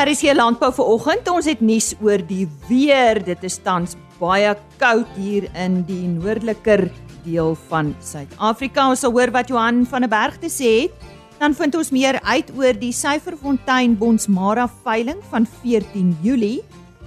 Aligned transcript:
RC 0.00 0.32
Landbou 0.32 0.70
vir 0.72 0.86
oggend. 0.94 1.26
Ons 1.28 1.44
het 1.50 1.60
nuus 1.60 1.90
oor 2.00 2.22
die 2.24 2.46
weer. 2.70 3.18
Dit 3.20 3.42
is 3.44 3.58
tans 3.60 3.98
baie 4.16 4.54
koud 4.80 5.08
hier 5.20 5.44
in 5.52 5.82
die 5.84 6.06
noordeliker 6.08 6.86
deel 7.26 7.52
van 7.68 7.90
Suid-Afrika. 8.00 8.86
Ons 8.88 9.04
sal 9.04 9.12
hoor 9.12 9.32
wat 9.34 9.52
Johan 9.52 9.82
van 9.84 10.06
der 10.06 10.12
Berg 10.12 10.40
te 10.40 10.48
sê 10.48 10.72
het. 10.86 11.06
Dan 11.36 11.52
vind 11.56 11.76
ons 11.76 11.92
meer 11.92 12.16
uit 12.24 12.48
oor 12.56 12.80
die 12.80 12.94
Syferfontein 12.96 13.98
Bonsmara 14.00 14.70
veiling 14.86 15.20
van 15.28 15.44
14 15.60 16.16
Julie. 16.24 16.62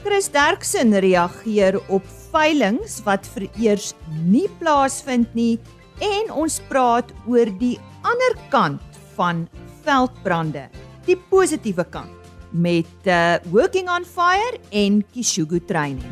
Chris 0.05 0.29
Derksen 0.29 0.93
reageer 0.93 1.81
op 1.89 2.05
veilings 2.29 3.01
wat 3.07 3.25
vereers 3.33 3.93
nie 4.21 4.49
plaasvind 4.61 5.33
nie 5.33 5.55
en 5.97 6.33
ons 6.45 6.61
praat 6.69 7.09
oor 7.25 7.49
die 7.57 7.79
ander 8.05 8.37
kant 8.53 9.05
van 9.17 9.47
veldbrande, 9.81 10.67
die 11.07 11.17
positiewe 11.31 11.87
kant 11.89 12.22
met 12.53 12.85
uh, 13.03 13.35
Working 13.51 13.89
on 13.89 14.05
Fire 14.05 14.59
en 14.69 15.05
Kishugu 15.11 15.65
Training. 15.65 16.11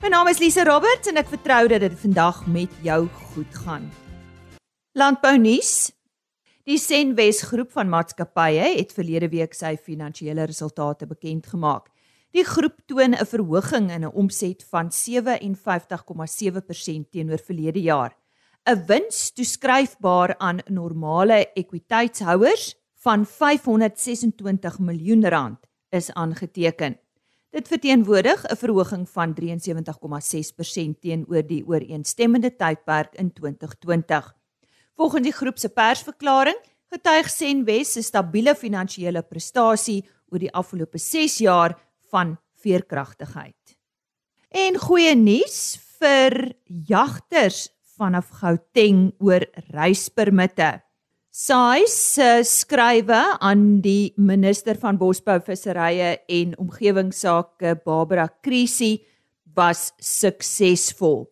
My 0.00 0.08
naam 0.08 0.28
is 0.28 0.38
Lise 0.38 0.64
Roberts 0.64 1.08
en 1.08 1.16
ek 1.20 1.28
vertrou 1.32 1.68
dat 1.72 1.80
dit 1.80 1.96
vandag 2.02 2.46
met 2.48 2.70
jou 2.84 3.08
goed 3.32 3.54
gaan. 3.64 3.90
Landbou 4.92 5.38
nuus. 5.40 5.92
Die 6.68 6.78
Senwes 6.78 7.42
groep 7.48 7.72
van 7.72 7.88
maatskappye 7.88 8.76
het 8.76 8.92
verlede 8.92 9.28
week 9.32 9.54
sy 9.56 9.76
finansiële 9.80 10.44
resultate 10.48 11.06
bekend 11.08 11.46
gemaak. 11.48 11.88
Die 12.36 12.44
groep 12.44 12.76
toon 12.86 13.14
'n 13.14 13.26
verhoging 13.26 13.90
in 13.90 14.04
'n 14.04 14.14
omset 14.14 14.64
van 14.70 14.92
57,7% 14.92 17.10
teenoor 17.10 17.38
verlede 17.38 17.80
jaar. 17.80 18.16
'n 18.66 18.86
Wins 18.86 19.32
toeskryfbaar 19.32 20.34
aan 20.38 20.60
normale 20.68 21.52
ekwiteitshouers 21.54 22.79
van 23.00 23.26
526 23.26 24.78
miljoen 24.78 25.28
rand 25.28 25.58
is 25.88 26.12
aangeteken. 26.12 26.98
Dit 27.50 27.68
verteenwoordig 27.68 28.44
'n 28.46 28.56
verhoging 28.56 29.08
van 29.10 29.34
73,6% 29.34 31.00
teenoor 31.00 31.46
die 31.46 31.66
ooreenstemmende 31.66 32.56
tydperk 32.56 33.14
in 33.14 33.32
2020. 33.32 34.36
Volgens 34.94 35.22
die 35.22 35.32
groep 35.32 35.58
se 35.58 35.68
persverklaring 35.68 36.58
getuig 36.90 37.30
Senwes 37.30 37.92
se 37.92 38.02
stabiele 38.02 38.54
finansiële 38.54 39.22
prestasie 39.22 40.04
oor 40.28 40.38
die 40.38 40.52
afgelope 40.52 40.98
6 40.98 41.38
jaar 41.38 41.78
van 42.10 42.38
veerkragtigheid. 42.54 43.76
En 44.48 44.78
goeie 44.78 45.14
nuus 45.14 45.78
vir 45.98 46.54
jagters 46.66 47.68
vanaf 47.96 48.28
Gauteng 48.28 49.12
oor 49.18 49.46
reispermitte. 49.70 50.80
SAIS 51.40 51.94
se 51.96 52.24
skrywe 52.44 53.18
aan 53.40 53.78
die 53.80 54.12
minister 54.20 54.76
van 54.76 54.98
Bosbou, 55.00 55.38
Visserye 55.40 56.18
en 56.28 56.50
Omgewingsake 56.60 57.78
Barbara 57.80 58.26
Krisi 58.44 58.98
was 59.56 59.86
suksesvol. 60.04 61.22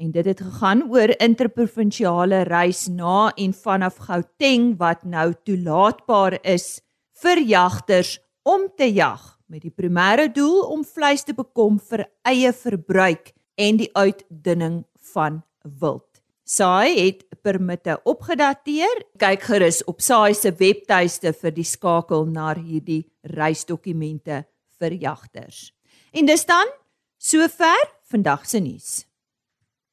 En 0.00 0.14
dit 0.14 0.30
het 0.30 0.40
gegaan 0.40 0.86
oor 0.88 1.12
interprovinsiale 1.20 2.46
reis 2.48 2.86
na 2.88 3.34
en 3.36 3.52
vanaf 3.52 4.00
Gauteng 4.06 4.78
wat 4.80 5.04
nou 5.04 5.34
toelaatbaar 5.44 6.38
is 6.40 6.80
vir 7.20 7.44
jagters 7.44 8.16
om 8.48 8.64
te 8.80 8.88
jag 8.88 9.26
met 9.44 9.60
die 9.66 9.74
primêre 9.76 10.30
doel 10.32 10.70
om 10.72 10.86
vleis 10.88 11.26
te 11.28 11.36
bekom 11.36 11.76
vir 11.90 12.06
eie 12.24 12.54
verbruik 12.56 13.34
en 13.60 13.84
die 13.84 13.92
uitdunning 13.92 14.86
van 15.12 15.42
wild. 15.68 16.09
SAI 16.50 16.94
het 16.96 17.20
permitte 17.44 17.94
opgedateer. 18.10 19.04
Kyk 19.22 19.44
gerus 19.46 19.84
op 19.86 20.00
SAI 20.02 20.32
se 20.34 20.50
webtuiste 20.58 21.30
vir 21.36 21.54
die 21.54 21.66
skakel 21.66 22.26
na 22.26 22.48
hierdie 22.56 23.04
reisdokumente 23.36 24.42
vir 24.80 24.96
jagters. 24.98 25.68
En 26.10 26.26
dis 26.26 26.42
dan 26.48 26.72
sover 27.22 27.86
vandag 28.10 28.48
se 28.50 28.58
nuus. 28.64 28.90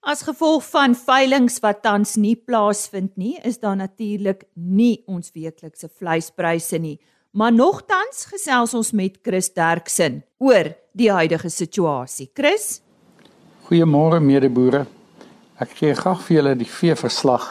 As 0.02 0.24
gevolg 0.26 0.66
van 0.72 0.96
veilinge 0.98 1.60
wat 1.62 1.84
tans 1.86 2.16
nie 2.18 2.36
plaasvind 2.36 3.14
nie, 3.20 3.36
is 3.46 3.60
daar 3.62 3.78
natuurlik 3.78 4.48
nie 4.56 5.04
ons 5.06 5.34
weeklikse 5.36 5.92
vleispryse 5.92 6.80
nie, 6.82 6.98
maar 7.38 7.54
nogtans 7.54 8.26
gesels 8.32 8.74
ons 8.74 8.94
met 8.98 9.20
Chris 9.22 9.52
Derksen 9.54 10.24
oor 10.42 10.74
die 10.98 11.12
huidige 11.12 11.52
situasie. 11.54 12.32
Chris? 12.34 12.80
Goeiemôre 13.68 14.24
medeboere. 14.24 14.88
Ek 15.58 15.72
gee 15.74 15.96
graag 15.98 16.20
vir 16.22 16.36
julle 16.36 16.52
die 16.54 16.68
vee 16.70 16.94
verslag, 16.94 17.46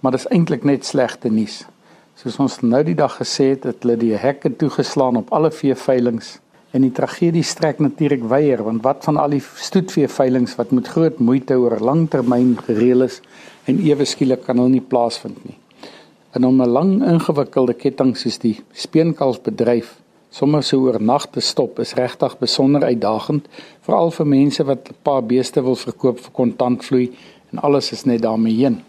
maar 0.00 0.14
dis 0.14 0.24
eintlik 0.32 0.62
net 0.64 0.86
slegte 0.88 1.28
nuus. 1.28 1.58
Soos 2.16 2.38
ons 2.40 2.54
nou 2.64 2.78
die 2.86 2.94
dag 2.96 3.12
gesê 3.18 3.50
het, 3.50 3.66
het 3.68 3.82
hulle 3.84 3.98
die 4.00 4.14
hekke 4.16 4.54
toegeslaan 4.56 5.18
op 5.20 5.34
alle 5.36 5.50
vee 5.52 5.76
veilinge 5.76 6.38
en 6.72 6.86
die 6.86 6.94
tragedie 6.96 7.44
strek 7.44 7.82
natuurlik 7.84 8.24
weier 8.30 8.62
want 8.64 8.80
wat 8.86 9.04
van 9.04 9.18
al 9.20 9.34
die 9.36 9.42
stoetvee 9.44 10.08
veilinge 10.08 10.56
wat 10.56 10.72
met 10.72 10.88
groot 10.94 11.20
moeite 11.20 11.58
oor 11.60 11.76
lang 11.84 12.06
termyn 12.14 12.54
gereël 12.70 13.04
is 13.04 13.18
en 13.68 13.82
ewe 13.84 14.06
skielik 14.08 14.46
kan 14.46 14.56
hulle 14.56 14.72
nie 14.78 14.86
plaasvind 14.94 15.44
nie. 15.44 15.58
En 16.32 16.48
om 16.48 16.62
'n 16.62 16.72
lang 16.72 16.94
ingewikkelde 17.04 17.74
ketting 17.74 18.16
soos 18.16 18.38
die 18.38 18.62
speenkalfbedryf 18.72 19.98
sommer 20.30 20.62
so 20.62 20.80
oornag 20.80 21.26
te 21.26 21.40
stop 21.40 21.78
is 21.78 21.92
regtig 22.00 22.38
besonder 22.40 22.84
uitdagend 22.88 23.46
veral 23.84 24.10
vir 24.10 24.26
mense 24.26 24.64
wat 24.64 24.88
'n 24.88 24.96
paar 25.02 25.22
beeste 25.22 25.60
wil 25.60 25.76
verkoop 25.76 26.18
vir 26.18 26.32
kontantvloei 26.32 27.12
en 27.52 27.60
alles 27.60 27.92
is 27.92 28.04
net 28.08 28.22
daarmee 28.24 28.56
heen. 28.56 28.80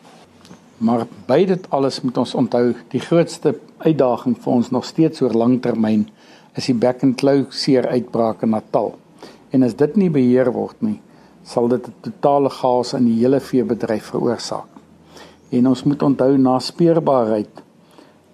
Maar 0.83 1.05
by 1.27 1.43
dit 1.47 1.69
alles 1.69 2.01
moet 2.01 2.17
ons 2.17 2.35
onthou, 2.35 2.73
die 2.91 3.01
grootste 3.03 3.55
uitdaging 3.83 4.35
vir 4.39 4.53
ons 4.53 4.71
nog 4.71 4.85
steeds 4.87 5.21
oor 5.23 5.35
langtermyn 5.35 6.07
is 6.57 6.69
die 6.69 6.77
back 6.77 7.03
and 7.03 7.17
claw 7.19 7.43
seer 7.51 7.87
uitbraak 7.87 8.43
in 8.45 8.53
Natal. 8.53 8.93
En 9.51 9.63
as 9.63 9.75
dit 9.77 9.95
nie 9.99 10.09
beheer 10.13 10.51
word 10.53 10.79
nie, 10.85 10.99
sal 11.43 11.67
dit 11.67 11.87
'n 11.87 11.93
totale 12.01 12.49
chaos 12.49 12.93
in 12.93 13.05
die 13.05 13.19
hele 13.19 13.39
veebedryf 13.39 14.11
veroorsaak. 14.11 14.69
En 15.51 15.67
ons 15.67 15.83
moet 15.83 16.01
onthou 16.01 16.37
na 16.37 16.59
speurbaarheid 16.59 17.61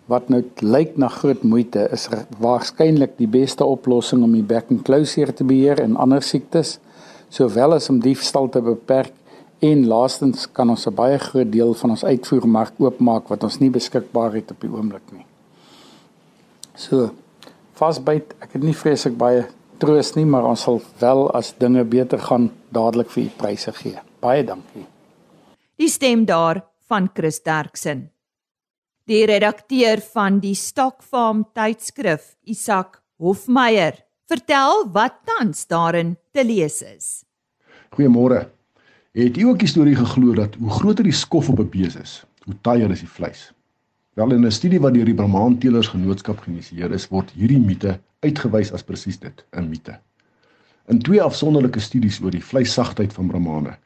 wat 0.07 0.29
nou 0.29 0.43
lyk 0.61 0.97
na 0.97 1.07
groot 1.07 1.43
moeite 1.43 1.87
is 1.91 2.09
waarskynlik 2.39 3.17
die 3.17 3.27
beste 3.27 3.65
oplossing 3.65 4.23
om 4.23 4.31
die 4.33 4.43
back 4.43 4.71
and 4.71 4.83
claw 4.83 5.05
seer 5.05 5.33
te 5.33 5.43
beheer 5.43 5.79
en 5.79 5.95
ander 5.95 6.21
siektes, 6.21 6.79
sowel 7.29 7.73
as 7.73 7.89
om 7.89 7.99
diefstal 7.99 8.49
te 8.49 8.61
beperk 8.61 9.13
En 9.59 9.87
laastens 9.87 10.47
kan 10.51 10.69
ons 10.69 10.87
'n 10.87 10.95
baie 10.95 11.17
groot 11.17 11.51
deel 11.51 11.73
van 11.73 11.89
ons 11.89 12.05
uitvoermark 12.05 12.73
oopmaak 12.77 13.27
wat 13.27 13.43
ons 13.43 13.59
nie 13.59 13.69
beskikbaar 13.69 14.33
het 14.33 14.51
op 14.51 14.61
die 14.61 14.69
oomblik 14.69 15.11
nie. 15.11 15.25
So, 16.75 17.11
vasbyt, 17.73 18.35
ek 18.39 18.53
het 18.53 18.63
nie 18.63 18.75
vreeslik 18.75 19.17
baie 19.17 19.47
troos 19.77 20.15
nie, 20.15 20.25
maar 20.25 20.43
ons 20.43 20.61
sal 20.61 20.81
wel 20.99 21.31
as 21.35 21.53
dinge 21.57 21.83
beter 21.83 22.19
gaan 22.19 22.51
dadelik 22.71 23.09
vir 23.09 23.23
u 23.23 23.29
pryse 23.37 23.71
gee. 23.71 23.99
Baie 24.21 24.43
dankie. 24.43 24.85
Die 25.75 25.89
stem 25.89 26.25
daar 26.25 26.63
van 26.87 27.09
Chris 27.13 27.43
Derksen. 27.43 28.09
Die 29.05 29.25
redakteur 29.25 30.01
van 30.13 30.39
die 30.39 30.55
Stokfarm 30.55 31.45
tydskrif, 31.53 32.35
Isak 32.43 33.01
Hofmeyer, 33.17 34.05
vertel 34.27 34.85
wat 34.93 35.13
tans 35.25 35.65
daarin 35.67 36.17
te 36.31 36.43
lees 36.43 36.81
is. 36.81 37.23
Goeiemôre. 37.95 38.58
Het 39.17 39.39
jy 39.39 39.45
ook 39.49 39.57
die 39.57 39.67
storie 39.67 39.95
geglo 39.97 40.35
dat 40.37 40.53
hoe 40.61 40.69
groter 40.69 41.03
die 41.03 41.15
skof 41.17 41.47
op 41.49 41.59
'n 41.59 41.69
bees 41.73 41.95
is, 41.95 42.11
hoe 42.45 42.53
taaier 42.61 42.91
is 42.91 42.99
die 42.99 43.09
vleis? 43.09 43.51
Wel 44.13 44.31
in 44.31 44.45
'n 44.45 44.51
studie 44.51 44.79
wat 44.79 44.93
deur 44.93 45.05
die 45.05 45.13
Brahman 45.13 45.57
Teelers 45.57 45.87
Genootskap 45.87 46.39
geïnisieer 46.39 46.91
is, 46.91 47.07
word 47.07 47.31
hierdie 47.31 47.59
mite 47.59 47.99
uitgewys 48.19 48.71
as 48.71 48.83
presies 48.83 49.19
dit, 49.19 49.45
'n 49.51 49.69
mite. 49.69 49.99
In 50.87 50.99
twee 50.99 51.21
afsonderlike 51.21 51.79
studies 51.79 52.21
oor 52.21 52.31
die 52.31 52.43
vleissagtheid 52.43 53.13
van 53.13 53.27
Brahmane 53.27 53.77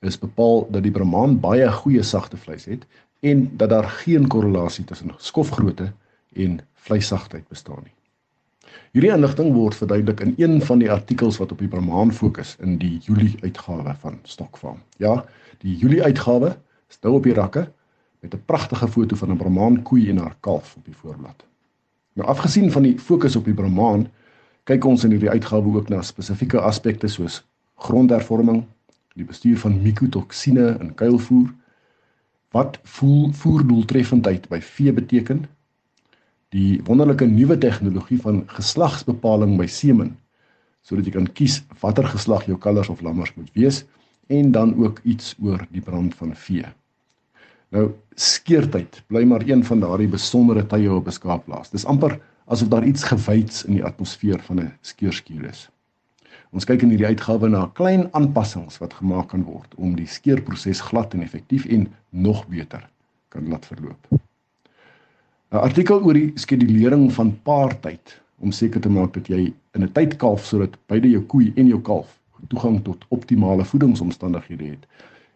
is 0.00 0.18
bepaal 0.18 0.66
dat 0.70 0.82
die 0.82 0.92
Brahman 0.92 1.40
baie 1.40 1.72
goeie 1.72 2.02
sagte 2.02 2.36
vleis 2.36 2.64
het 2.64 2.86
en 3.20 3.56
dat 3.56 3.68
daar 3.68 3.88
geen 3.88 4.26
korrelasie 4.28 4.84
tussen 4.84 5.12
skofgrootte 5.16 5.92
en 6.32 6.60
vleissagtheid 6.74 7.48
bestaan 7.48 7.82
nie. 7.84 7.99
Hierdie 8.92 9.12
inligting 9.14 9.52
word 9.54 9.74
verduidelik 9.78 10.20
in 10.20 10.34
een 10.36 10.62
van 10.62 10.78
die 10.78 10.90
artikels 10.90 11.38
wat 11.38 11.52
op 11.52 11.58
die 11.58 11.68
Brahman 11.68 12.12
fokus 12.12 12.56
in 12.60 12.78
die 12.78 12.98
Julie 13.04 13.36
uitgawe 13.42 13.94
van 14.00 14.18
Stokfarm. 14.22 14.80
Ja, 14.98 15.24
die 15.62 15.76
Julie 15.76 16.02
uitgawe 16.02 16.56
is 16.90 16.98
nou 17.02 17.14
op 17.14 17.28
die 17.28 17.34
rakke 17.34 17.68
met 18.20 18.34
'n 18.34 18.42
pragtige 18.46 18.88
foto 18.88 19.16
van 19.16 19.30
'n 19.30 19.36
Brahman 19.36 19.82
koei 19.82 20.08
en 20.10 20.18
haar 20.18 20.36
kalf 20.40 20.74
op 20.76 20.84
die 20.84 20.96
voorblad. 20.96 21.44
Nou 22.12 22.28
afgesien 22.28 22.72
van 22.72 22.82
die 22.82 22.98
fokus 22.98 23.36
op 23.36 23.44
die 23.44 23.54
Brahman, 23.54 24.08
kyk 24.64 24.84
ons 24.84 25.04
in 25.04 25.10
hierdie 25.10 25.30
uitgawe 25.30 25.76
ook 25.76 25.88
na 25.88 26.02
spesifieke 26.02 26.60
aspekte 26.60 27.08
soos 27.08 27.46
grondhervorming, 27.74 28.64
die 29.14 29.24
bestuur 29.24 29.58
van 29.58 29.82
mikotoksine 29.82 30.76
in 30.80 30.94
kuilvoer, 30.94 31.54
wat 32.50 32.78
voel 32.82 33.32
voerdoeltreffendheid 33.32 34.48
by 34.48 34.60
vee 34.60 34.92
beteken 34.92 35.46
die 36.54 36.80
wonderlike 36.86 37.26
nuwe 37.26 37.58
tegnologie 37.58 38.18
van 38.22 38.42
geslagsbepaling 38.50 39.56
by 39.58 39.66
semen 39.70 40.16
sodat 40.82 41.06
jy 41.06 41.12
kan 41.14 41.28
kies 41.36 41.60
watter 41.82 42.08
geslag 42.08 42.46
jou 42.48 42.56
kalvers 42.58 42.88
of 42.88 43.02
lammers 43.04 43.34
moet 43.36 43.50
wees 43.54 43.84
en 44.30 44.52
dan 44.52 44.74
ook 44.78 45.00
iets 45.04 45.34
oor 45.42 45.66
die 45.70 45.82
brand 45.82 46.14
van 46.14 46.32
vee. 46.34 46.66
Nou 47.74 47.90
skeertyd 48.18 49.02
bly 49.10 49.22
maar 49.28 49.44
een 49.46 49.62
van 49.66 49.82
daardie 49.82 50.08
besondere 50.10 50.64
tye 50.66 50.90
op 50.92 51.06
'n 51.06 51.18
skaapplaas. 51.18 51.70
Dis 51.70 51.84
amper 51.84 52.18
asof 52.46 52.68
daar 52.68 52.86
iets 52.86 53.04
gewyds 53.04 53.64
in 53.64 53.74
die 53.74 53.84
atmosfeer 53.84 54.40
van 54.42 54.60
'n 54.60 54.72
skeurskuur 54.80 55.44
is. 55.44 55.68
Ons 56.50 56.64
kyk 56.64 56.82
in 56.82 56.90
hierdie 56.90 57.06
uitgawe 57.06 57.48
na 57.48 57.70
klein 57.74 58.08
aanpassings 58.12 58.78
wat 58.78 58.94
gemaak 58.94 59.28
kan 59.28 59.42
word 59.42 59.74
om 59.76 59.94
die 59.94 60.06
skeurproses 60.06 60.80
glad 60.80 61.14
en 61.14 61.22
effektief 61.22 61.66
en 61.66 61.86
nog 62.10 62.46
beter 62.48 62.88
kan 63.28 63.48
laat 63.48 63.66
verloop. 63.66 64.20
'n 65.50 65.58
Artikel 65.58 66.02
oor 66.06 66.14
die 66.14 66.30
skedulering 66.38 67.08
van 67.12 67.32
paartyd 67.42 68.20
om 68.38 68.52
seker 68.54 68.80
te 68.80 68.90
maak 68.90 69.14
dat 69.14 69.26
jy 69.26 69.52
in 69.74 69.82
'n 69.82 69.92
tyd 69.92 70.16
kalf 70.16 70.44
sodat 70.46 70.76
beide 70.86 71.10
jou 71.10 71.22
koei 71.22 71.52
en 71.56 71.66
jou 71.66 71.80
kalf 71.80 72.18
toegang 72.48 72.82
tot 72.84 73.04
optimale 73.08 73.64
voedingsomstandighede 73.64 74.64
het, 74.64 74.86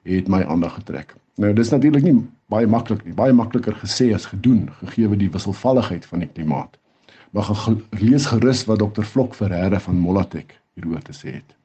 het 0.02 0.28
my 0.28 0.44
aandag 0.44 0.74
getrek. 0.74 1.16
Nou 1.36 1.52
dis 1.52 1.70
natuurlik 1.70 2.02
nie 2.02 2.14
baie 2.46 2.66
maklik 2.66 3.04
nie, 3.04 3.14
baie 3.14 3.32
makliker 3.32 3.74
gesê 3.74 4.14
as 4.14 4.26
gedoen 4.26 4.70
gegee 4.84 5.16
die 5.16 5.30
wisselvalligheid 5.30 6.06
van 6.06 6.18
die 6.18 6.28
klimaat. 6.28 6.78
Maar 7.30 7.50
lees 7.90 8.26
gerus 8.26 8.64
wat 8.64 8.78
dokter 8.78 9.04
Vlok 9.04 9.34
Ferreira 9.34 9.80
van 9.80 9.98
Molatek 9.98 10.60
hieroor 10.74 11.02
te 11.02 11.12
sê 11.12 11.34
het. 11.40 11.56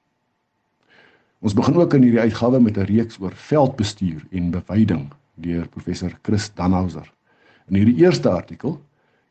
Ons 1.40 1.54
begin 1.54 1.76
ook 1.76 1.94
in 1.94 2.02
hierdie 2.02 2.20
uitgawe 2.26 2.60
met 2.60 2.78
'n 2.78 2.90
reeks 2.90 3.20
oor 3.20 3.32
veldbestuur 3.36 4.26
en 4.32 4.52
beweiding 4.52 5.14
deur 5.36 5.68
professor 5.68 6.12
Chris 6.22 6.52
Danhauser. 6.54 7.14
In 7.70 7.78
hierdie 7.78 8.02
eerste 8.02 8.32
artikel 8.32 8.80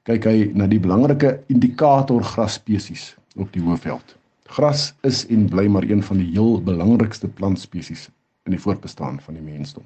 kyk 0.09 0.25
hy 0.31 0.37
na 0.55 0.69
die 0.71 0.81
belangrike 0.81 1.35
indikator 1.53 2.23
grasspesies 2.25 3.11
op 3.37 3.51
die 3.53 3.63
hoëveld. 3.63 4.15
Gras 4.49 4.93
is 5.05 5.25
en 5.29 5.49
bly 5.51 5.67
maar 5.69 5.85
een 5.85 6.03
van 6.03 6.23
die 6.23 6.31
heel 6.33 6.63
belangrikste 6.65 7.29
plantspesies 7.29 8.09
in 8.49 8.57
die 8.57 8.63
voortbestaan 8.63 9.21
van 9.21 9.37
die 9.37 9.45
mensdom. 9.45 9.85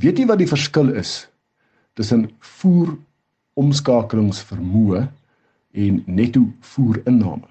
Weet 0.00 0.20
jy 0.20 0.26
wat 0.30 0.40
die 0.40 0.48
verskil 0.48 0.94
is 0.96 1.26
tussen 1.98 2.28
voer 2.60 2.94
omskakelingsvermoë 3.60 5.06
en 5.84 6.02
netto 6.06 6.46
voerinname? 6.72 7.50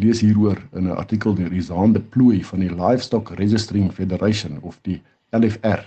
lees 0.00 0.20
hieroor 0.24 0.58
in 0.72 0.86
'n 0.88 0.96
artikel 0.96 1.34
deur 1.34 1.52
Isaan 1.52 1.92
de 1.92 2.00
Plooi 2.00 2.44
van 2.44 2.60
die 2.60 2.74
Livestock 2.74 3.30
Registering 3.30 3.92
Federation 3.92 4.60
of 4.60 4.78
die 4.82 5.02
LFR. 5.30 5.82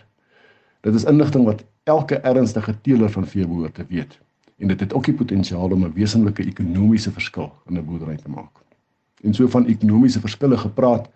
Dit 0.81 0.93
is 0.95 1.03
inligting 1.03 1.45
wat 1.45 1.63
elke 1.83 2.15
ernstige 2.15 2.81
teeler 2.81 3.09
van 3.09 3.27
vee 3.27 3.47
behoort 3.47 3.73
te 3.75 3.85
weet 3.89 4.19
en 4.57 4.67
dit 4.67 4.79
het 4.79 4.93
ook 4.93 5.05
die 5.05 5.13
potensiaal 5.13 5.71
om 5.71 5.83
'n 5.85 5.93
wesenlike 5.93 6.43
ekonomiese 6.43 7.11
verskil 7.11 7.51
in 7.69 7.77
'n 7.77 7.85
boerdery 7.85 8.15
te 8.15 8.29
maak. 8.29 8.63
En 9.23 9.33
so 9.33 9.47
van 9.47 9.65
ekonomiese 9.65 10.19
verskille 10.19 10.57
gepraat, 10.57 11.09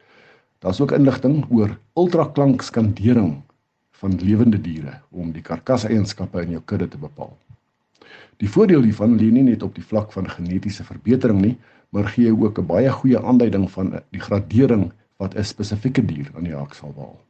daar's 0.60 0.80
ook 0.80 0.92
inligting 0.92 1.46
oor 1.50 1.78
ultraklank 1.94 2.62
skandering 2.62 3.42
van 3.92 4.16
lewende 4.16 4.62
diere 4.62 5.02
om 5.10 5.32
die 5.32 5.42
karkaseienskappe 5.42 6.42
in 6.42 6.50
jou 6.50 6.62
kudde 6.66 6.88
te 6.88 6.98
bepaal. 6.98 7.38
Die 8.38 8.50
voordeel 8.50 8.82
hiervan 8.82 9.18
lê 9.18 9.32
nie 9.32 9.44
net 9.44 9.64
op 9.64 9.76
die 9.76 9.84
vlak 9.84 10.12
van 10.12 10.30
genetiese 10.30 10.84
verbetering 10.84 11.42
nie, 11.42 11.58
maar 11.90 12.08
gee 12.08 12.32
ook 12.32 12.60
'n 12.60 12.66
baie 12.66 12.92
goeie 12.92 13.20
aanduiding 13.20 13.72
van 13.72 14.02
die 14.10 14.22
gradering 14.22 14.92
wat 15.18 15.36
'n 15.36 15.44
spesifieke 15.44 16.06
dier 16.06 16.32
aan 16.36 16.44
die 16.44 16.56
hak 16.56 16.74
sal 16.74 16.94
behaal. 16.94 17.27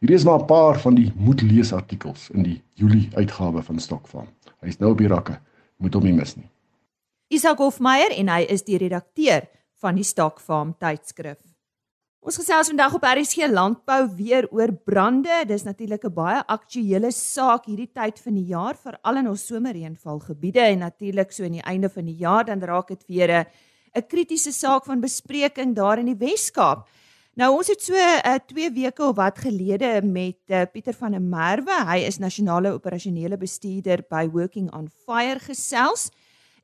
Hierdie 0.00 0.16
is 0.16 0.24
maar 0.24 0.40
'n 0.40 0.46
paar 0.46 0.80
van 0.80 0.94
die 0.94 1.12
moedlees 1.16 1.72
artikels 1.72 2.30
in 2.30 2.42
die 2.42 2.62
Julie 2.74 3.08
uitgawe 3.14 3.62
van 3.62 3.78
Stokfarm. 3.78 4.28
Hy 4.60 4.68
is 4.68 4.78
nou 4.78 4.90
op 4.92 4.98
die 4.98 5.08
rakke, 5.08 5.40
moet 5.76 5.94
hom 5.94 6.04
nie 6.04 6.12
mis 6.12 6.36
nie. 6.36 6.48
Isak 7.28 7.58
Hofmeyer 7.58 8.10
en 8.10 8.28
hy 8.28 8.46
is 8.48 8.62
die 8.62 8.78
redakteur 8.78 9.48
van 9.80 9.94
die 9.94 10.04
Stokfarm 10.04 10.74
tydskrif. 10.78 11.38
Ons 12.18 12.36
gesels 12.36 12.68
vandag 12.68 12.94
op 12.94 13.04
RSG 13.06 13.46
Landbou 13.48 14.08
weer 14.16 14.48
oor 14.50 14.72
brande. 14.72 15.44
Dis 15.46 15.62
natuurlik 15.64 16.04
'n 16.04 16.12
baie 16.12 16.42
aktuële 16.46 17.10
saak 17.12 17.66
hierdie 17.66 17.90
tyd 17.92 18.18
van 18.18 18.34
die 18.34 18.46
jaar, 18.46 18.74
veral 18.74 19.16
in 19.16 19.28
ons 19.28 19.46
somerreënvalgebiede 19.46 20.60
en 20.60 20.78
natuurlik 20.78 21.32
so 21.32 21.44
aan 21.44 21.52
die 21.52 21.62
einde 21.62 21.88
van 21.88 22.04
die 22.04 22.16
jaar 22.16 22.44
dan 22.44 22.60
raak 22.60 22.88
dit 22.88 23.04
weer 23.06 23.46
'n 23.94 24.06
kritiese 24.06 24.52
saak 24.52 24.84
van 24.84 25.00
bespreking 25.00 25.74
daar 25.74 25.98
in 25.98 26.06
die 26.06 26.26
Wes-Kaap. 26.26 26.88
Nou 27.38 27.52
ons 27.54 27.68
het 27.70 27.78
so 27.78 27.94
'n 27.94 28.26
uh, 28.26 28.38
2 28.50 28.70
weke 28.74 29.02
of 29.02 29.14
wat 29.16 29.38
gelede 29.38 30.02
met 30.02 30.38
uh, 30.46 30.62
Pieter 30.72 30.94
van 30.94 31.10
der 31.10 31.22
Merwe, 31.22 31.84
hy 31.86 31.98
is 32.02 32.18
nasionale 32.18 32.72
operasionele 32.74 33.36
bestuurder 33.38 34.02
by 34.10 34.26
Working 34.26 34.72
on 34.74 34.88
Fire 35.06 35.38
gesels 35.38 36.10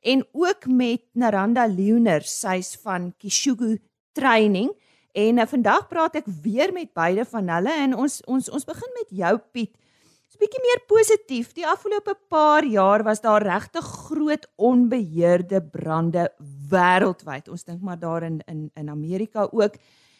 en 0.01 0.25
ook 0.33 0.67
met 0.67 1.01
Naranda 1.13 1.65
Leoner, 1.67 2.21
sy's 2.21 2.75
van 2.83 3.13
Kishugu 3.17 3.79
Training. 4.11 4.69
En 5.13 5.37
uh, 5.37 5.47
vandag 5.47 5.87
praat 5.87 6.15
ek 6.15 6.27
weer 6.43 6.73
met 6.73 6.91
beide 6.93 7.25
van 7.25 7.47
hulle 7.49 7.71
en 7.71 7.95
ons 7.95 8.21
ons 8.27 8.49
ons 8.49 8.65
begin 8.65 8.91
met 8.99 9.09
jou 9.09 9.37
Piet. 9.51 9.71
'n 10.35 10.37
Bietjie 10.43 10.61
meer 10.61 10.81
positief. 10.87 11.53
Die 11.53 11.67
afgelope 11.67 12.19
paar 12.27 12.65
jaar 12.65 13.03
was 13.03 13.21
daar 13.21 13.41
regtig 13.41 13.85
groot 13.85 14.47
onbeheerde 14.55 15.61
brande 15.63 16.33
wêreldwyd. 16.69 17.47
Ons 17.47 17.63
dink 17.63 17.81
maar 17.81 17.99
daar 17.99 18.23
in 18.23 18.41
in 18.45 18.71
in 18.75 18.89
Amerika 18.89 19.47
ook. 19.51 19.79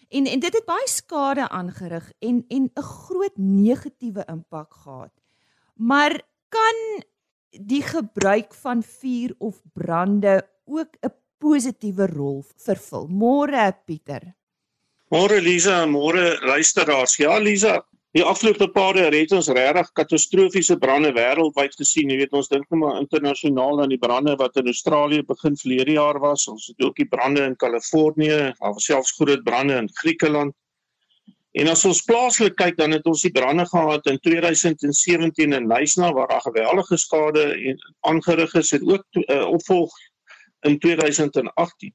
En 0.09 0.25
en 0.25 0.39
dit 0.39 0.53
het 0.53 0.65
baie 0.65 0.87
skade 0.87 1.49
aangerig 1.49 2.11
en 2.19 2.45
en 2.47 2.71
'n 2.73 2.81
groot 2.81 3.37
negatiewe 3.37 4.25
impak 4.27 4.73
gehad. 4.73 5.13
Maar 5.73 6.21
kan 6.49 7.03
die 7.49 7.81
gebruik 7.81 8.53
van 8.53 8.83
vuur 8.83 9.35
of 9.37 9.61
brande 9.73 10.47
ook 10.65 10.95
'n 11.01 11.13
positiewe 11.37 12.07
rol 12.07 12.43
vervul? 12.55 13.07
Môre 13.07 13.77
Pieter. 13.85 14.35
Môre 15.09 15.41
Lisa 15.41 15.85
môre 15.85 16.39
luisteraars. 16.41 17.15
Ja 17.15 17.37
Lisa, 17.37 17.85
die 18.15 18.23
afgelope 18.23 18.69
paar 18.71 18.95
jaar 18.95 19.11
het 19.11 19.33
ons 19.35 19.49
regtig 19.51 19.89
katastrofiese 19.99 20.77
brande 20.79 21.09
wêreldwyd 21.17 21.73
gesien. 21.75 22.13
Jy 22.13 22.21
weet 22.21 22.35
ons 22.39 22.47
dink 22.47 22.63
net 22.69 22.79
maar 22.79 22.99
internasionaal 23.01 23.81
aan 23.83 23.91
die 23.91 23.99
brande 23.99 24.37
wat 24.39 24.55
in 24.61 24.69
Australië 24.71 25.25
begin 25.27 25.57
verlede 25.59 25.97
jaar 25.97 26.19
was. 26.23 26.45
Ons 26.47 26.69
het 26.71 26.85
ook 26.85 26.95
die 26.95 27.07
brande 27.11 27.43
in 27.43 27.57
Kalifornië, 27.59 28.53
alselfs 28.63 29.17
groot 29.19 29.43
brande 29.43 29.81
in 29.83 29.89
Griekeland. 29.99 30.55
En 31.59 31.71
as 31.71 31.83
ons 31.87 32.01
plaaslik 32.07 32.55
kyk, 32.59 32.79
dan 32.79 32.95
het 32.95 33.05
ons 33.07 33.23
die 33.23 33.33
brande 33.35 33.67
gehad 33.67 34.07
in 34.11 34.21
2017 34.23 35.55
in 35.59 35.67
Nysna 35.67 36.13
waar 36.15 36.31
daar 36.31 36.47
geweldige 36.47 36.97
skade 36.97 37.45
aangerig 38.07 38.55
is 38.59 38.71
en 38.79 38.89
ook 38.95 39.21
uh, 39.25 39.43
opvolg 39.47 39.91
in 40.67 40.79
2018. 40.79 41.91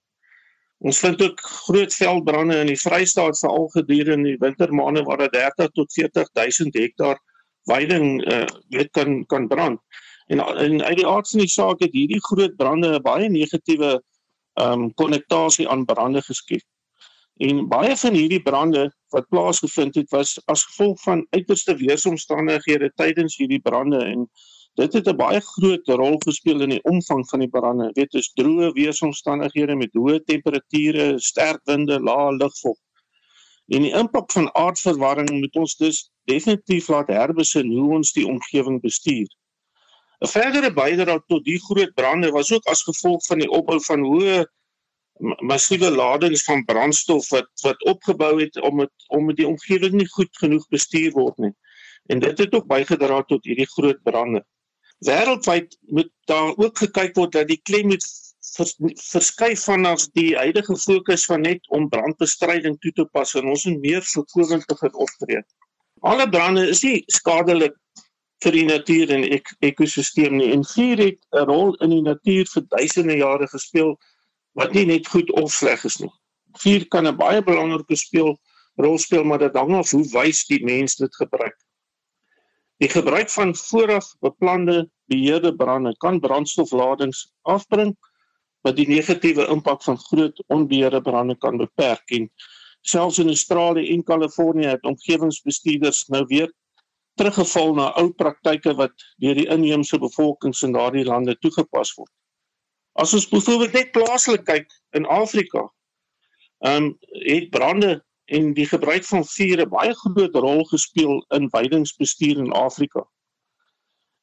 Ons 0.81 0.99
vind 0.99 1.23
ook 1.23 1.41
groot 1.41 1.94
veldbrande 1.94 2.56
in 2.62 2.71
die 2.73 2.79
Vrystaat 2.81 3.38
veral 3.38 3.67
gedurende 3.75 4.31
die 4.32 4.41
wintermaande 4.41 5.03
waar 5.05 5.19
daar 5.21 5.34
30 5.56 5.75
tot 5.77 5.93
40000 5.93 6.75
hektaar 6.75 7.19
weiding 7.69 8.06
uh, 8.32 8.46
weet 8.69 8.91
kan 8.96 9.27
kan 9.27 9.49
brand. 9.49 9.81
En, 10.32 10.41
en 10.41 10.82
uit 10.82 10.96
die 10.96 11.06
aard 11.06 11.29
van 11.29 11.43
die 11.44 11.53
saak 11.53 11.82
het 11.84 11.93
hierdie 11.93 12.22
groot 12.25 12.56
brande 12.56 12.94
'n 12.96 13.03
baie 13.03 13.29
negatiewe 13.29 13.91
ehm 14.60 14.72
um, 14.72 14.94
konnektasie 14.94 15.69
aan 15.69 15.84
brande 15.84 16.22
geskep. 16.22 16.65
En 17.37 17.69
baie 17.69 17.96
van 17.96 18.15
hierdie 18.15 18.43
brande 18.43 18.91
wat 19.13 19.29
plaasgevind 19.29 19.94
het 19.94 20.10
was 20.10 20.39
as 20.44 20.65
gevolg 20.65 21.01
van 21.03 21.27
uiterste 21.31 21.77
weeromstandighede 21.77 22.93
tydens 22.94 23.37
hierdie 23.37 23.60
brande 23.60 24.01
en 24.05 24.29
Dit 24.81 24.93
het 24.96 25.08
'n 25.08 25.17
baie 25.17 25.41
groot 25.41 25.89
rol 26.01 26.15
gespeel 26.25 26.60
in 26.65 26.70
die 26.72 26.84
omvang 26.89 27.29
van 27.29 27.43
die 27.43 27.49
brande. 27.49 27.91
Weet, 27.93 28.15
dis 28.17 28.31
droë 28.32 28.69
weeromstandighede 28.72 29.75
met 29.77 29.93
hoë 29.93 30.20
temperature, 30.25 31.19
sterk 31.19 31.60
winde, 31.69 31.99
lae 32.01 32.37
lugvog. 32.37 32.79
En 33.77 33.82
die 33.84 33.91
impak 33.93 34.32
van 34.32 34.55
aardverwarming 34.55 35.41
moet 35.41 35.56
ons 35.56 35.75
dus 35.77 35.99
definitief 36.25 36.89
laat 36.89 37.13
herbesin 37.13 37.72
hoe 37.72 37.91
ons 37.96 38.13
die 38.13 38.25
omgewing 38.27 38.79
bestuur. 38.81 39.29
'n 40.25 40.31
Verdere 40.34 40.70
bydrae 40.72 41.20
tot 41.27 41.44
die 41.44 41.58
groot 41.67 41.93
brande 41.94 42.31
was 42.31 42.53
ook 42.53 42.65
as 42.65 42.82
gevolg 42.82 43.27
van 43.27 43.39
die 43.39 43.51
opbou 43.51 43.81
van 43.89 44.05
hoë 44.05 44.46
massiewe 45.53 45.91
ladings 45.91 46.44
van 46.44 46.65
brandstof 46.65 47.29
wat 47.29 47.51
wat 47.63 47.84
opgebou 47.84 48.41
het 48.41 48.56
om 48.60 48.81
het, 48.81 48.96
om 49.08 49.34
die 49.34 49.49
omgewing 49.49 49.93
nie 49.93 50.08
goed 50.08 50.32
genoeg 50.41 50.65
bestuur 50.69 51.13
word 51.13 51.37
nie. 51.37 51.53
En 52.06 52.19
dit 52.19 52.39
het 52.39 52.55
ook 52.55 52.67
bygedra 52.67 53.22
tot 53.22 53.44
hierdie 53.44 53.69
groot 53.77 54.03
brande 54.03 54.44
wêreldwyd 55.07 55.77
moet 55.97 56.11
daar 56.31 56.57
ook 56.57 56.79
gekyk 56.79 57.17
word 57.17 57.33
dat 57.33 57.49
die 57.49 57.61
klem 57.65 57.89
moet 57.93 58.05
vers, 58.57 58.75
verskuif 59.11 59.65
vanaf 59.65 60.07
die 60.19 60.37
huidige 60.37 60.77
fokus 60.77 61.25
van 61.31 61.47
net 61.47 61.69
om 61.77 61.89
brandbestryding 61.89 62.79
toe 62.85 62.93
te 62.93 63.07
pas 63.13 63.35
en 63.35 63.49
ons 63.53 63.65
moet 63.69 63.81
meer 63.81 64.05
voorkomend 64.13 64.67
begin 64.67 64.95
optree. 65.07 65.43
Alle 66.01 66.29
brande 66.29 66.69
is 66.69 66.83
nie 66.85 67.03
skadelik 67.13 67.77
vir 68.45 68.57
die 68.57 68.67
natuur 68.69 69.13
en 69.17 69.27
ek 69.37 69.53
ekosisteem 69.69 70.39
nie 70.41 70.53
en 70.55 70.65
vuur 70.65 71.03
het 71.05 71.19
'n 71.37 71.45
rol 71.49 71.75
in 71.85 71.91
die 71.97 72.05
natuur 72.05 72.47
vir 72.55 72.65
duisende 72.77 73.17
jare 73.21 73.49
gespeel 73.49 73.97
wat 74.57 74.73
nie 74.75 74.87
net 74.87 75.09
goed 75.09 75.31
of 75.33 75.53
sleg 75.53 75.85
is 75.85 76.01
nie. 76.01 76.13
Vuur 76.63 76.87
kan 76.89 77.07
'n 77.07 77.17
baie 77.17 77.43
belangrike 77.43 77.97
speel 77.97 78.39
rol 78.77 78.99
speel 78.99 79.25
maar 79.25 79.39
dit 79.39 79.57
hang 79.57 79.75
af 79.77 79.91
hoe 79.91 80.05
wys 80.13 80.47
die 80.49 80.65
mens 80.65 80.97
dit 80.97 81.17
gebruik. 81.17 81.57
Die 82.81 82.89
gebruik 82.89 83.29
van 83.31 83.56
vooraf 83.56 84.15
beplande 84.25 84.91
beheerde 85.13 85.55
brande 85.56 85.96
kan 85.96 86.20
brandstofladings 86.20 87.27
afbring 87.43 87.93
wat 88.65 88.77
die 88.77 88.89
negatiewe 88.89 89.44
impak 89.53 89.82
van 89.84 89.99
groot 89.99 90.41
onbeheerde 90.49 91.03
brande 91.05 91.37
kan 91.37 91.60
beperk 91.60 92.15
en 92.17 92.31
selfs 92.81 93.19
in 93.20 93.29
Australië 93.29 93.93
en 93.93 94.05
Kalifornië 94.05 94.72
het 94.72 94.89
omgewingsbestuurders 94.89 96.06
nou 96.08 96.25
weer 96.32 96.49
teruggeval 97.20 97.75
na 97.77 97.91
ou 98.01 98.08
praktyke 98.17 98.72
wat 98.79 98.96
deur 99.20 99.37
die 99.37 99.49
inheemse 99.53 99.99
bevolkings 100.01 100.63
in 100.65 100.72
daardie 100.72 101.05
lande 101.05 101.37
toegepas 101.44 101.93
word. 101.99 102.13
As 102.96 103.13
ons 103.15 103.29
byvoorbeeld 103.29 103.77
net 103.77 103.93
plaaslik 103.93 104.46
kyk 104.49 104.72
in 104.96 105.05
Afrika, 105.06 105.67
ehm 106.65 106.84
um, 106.84 106.94
het 107.29 107.51
brande 107.53 107.99
en 108.31 108.53
die 108.55 108.67
gebruik 108.67 109.05
van 109.05 109.25
vuur 109.27 109.63
'n 109.65 109.69
baie 109.70 109.94
groot 110.03 110.34
rol 110.34 110.65
gespeel 110.70 111.25
in 111.37 111.49
weidingsbestuur 111.51 112.39
in 112.44 112.53
Afrika. 112.53 113.03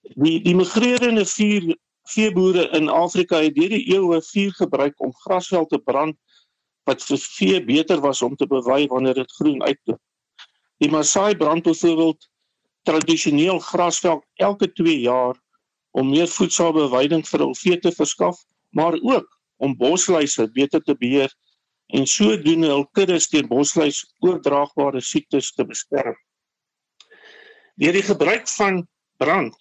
Die 0.01 0.39
die 0.41 0.55
migrerende 0.55 1.25
vuur 1.25 1.75
veeboere 2.07 2.69
in 2.79 2.89
Afrika 2.89 3.41
het 3.43 3.55
deur 3.55 3.69
die 3.69 3.87
eeue 3.93 4.21
vuur 4.21 4.53
gebruik 4.53 5.01
om 5.03 5.13
grasveld 5.25 5.69
te 5.69 5.79
brand 5.79 6.15
wat 6.87 7.03
vir 7.03 7.19
vee 7.19 7.63
beter 7.63 7.99
was 8.01 8.21
om 8.21 8.35
te 8.35 8.47
bewy 8.47 8.87
wanneer 8.87 9.13
dit 9.13 9.31
groen 9.39 9.63
uitloop. 9.63 10.01
Die 10.77 10.89
Maasai 10.89 11.35
brand 11.35 11.63
byvoorbeeld 11.63 12.29
tradisioneel 12.87 13.59
grasveld 13.59 14.23
elke 14.35 14.71
2 14.71 14.99
jaar 14.99 15.35
om 15.91 16.09
meer 16.09 16.27
voedsame 16.27 16.87
weiding 16.89 17.25
vir 17.27 17.39
hul 17.39 17.55
vee 17.55 17.79
te 17.79 17.91
verskaf, 17.91 18.39
maar 18.69 18.95
ook 19.01 19.27
om 19.57 19.75
bosluise 19.77 20.47
beter 20.53 20.81
te 20.81 20.95
beheer 20.95 21.33
en 21.95 22.07
sodoende 22.07 22.69
hul 22.73 22.85
kuddes 22.97 23.29
teen 23.31 23.47
bosluis 23.47 24.01
oordraagbare 24.25 25.01
siektes 25.01 25.53
te 25.55 25.65
beskerm. 25.67 26.15
Deur 27.79 27.95
die 27.95 28.03
gebruik 28.03 28.47
van 28.57 28.81
brand 29.21 29.55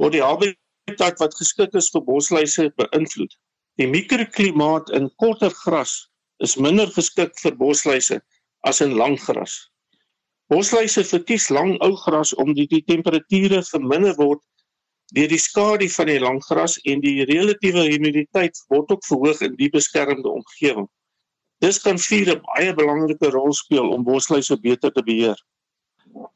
word 0.00 0.16
die 0.16 0.24
habitat 0.24 1.20
wat 1.22 1.36
geskik 1.38 1.76
is 1.78 1.90
vir 1.94 2.02
bosluise 2.06 2.70
beïnvloed. 2.80 3.36
Die 3.78 3.90
mikroklimaat 3.90 4.90
in 4.96 5.10
korter 5.22 5.54
gras 5.62 5.94
is 6.42 6.56
minder 6.56 6.90
geskik 6.96 7.36
vir 7.42 7.54
bosluise 7.58 8.20
as 8.66 8.80
in 8.80 8.96
lang 8.98 9.16
gras. 9.20 9.54
Bosluise 10.50 11.04
verkies 11.06 11.50
lang 11.50 11.76
ou 11.84 11.94
gras 12.02 12.34
omdat 12.42 12.72
die 12.72 12.82
temperature 12.88 13.62
verminder 13.70 14.16
word 14.18 14.42
deur 15.14 15.30
die 15.30 15.38
skadu 15.38 15.86
van 15.94 16.10
die 16.10 16.20
lang 16.20 16.40
gras 16.48 16.74
en 16.90 17.02
die 17.04 17.24
relatiewe 17.28 17.86
humiditeit 17.92 18.58
word 18.72 18.90
ook 18.90 19.04
verhoog 19.06 19.42
in 19.46 19.56
die 19.60 19.70
beskermde 19.70 20.30
omgewing. 20.30 20.88
Dis 21.64 21.78
kan 21.80 21.98
vuur 21.98 22.28
'n 22.30 22.40
baie 22.44 22.72
belangrike 22.76 23.28
rol 23.32 23.52
speel 23.56 23.86
om 23.96 24.02
bosluise 24.04 24.56
beter 24.60 24.90
te 24.92 25.02
beheer. 25.02 25.38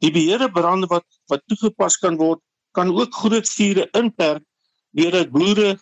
Die 0.03 0.11
beheerde 0.11 0.47
brande 0.51 0.87
wat 0.89 1.05
wat 1.29 1.43
toegepas 1.45 1.97
kan 2.01 2.15
word, 2.17 2.39
kan 2.77 2.89
ook 3.01 3.13
groot 3.13 3.49
vure 3.57 3.85
inperk 3.99 4.43
deurdat 4.97 5.29
boere 5.35 5.75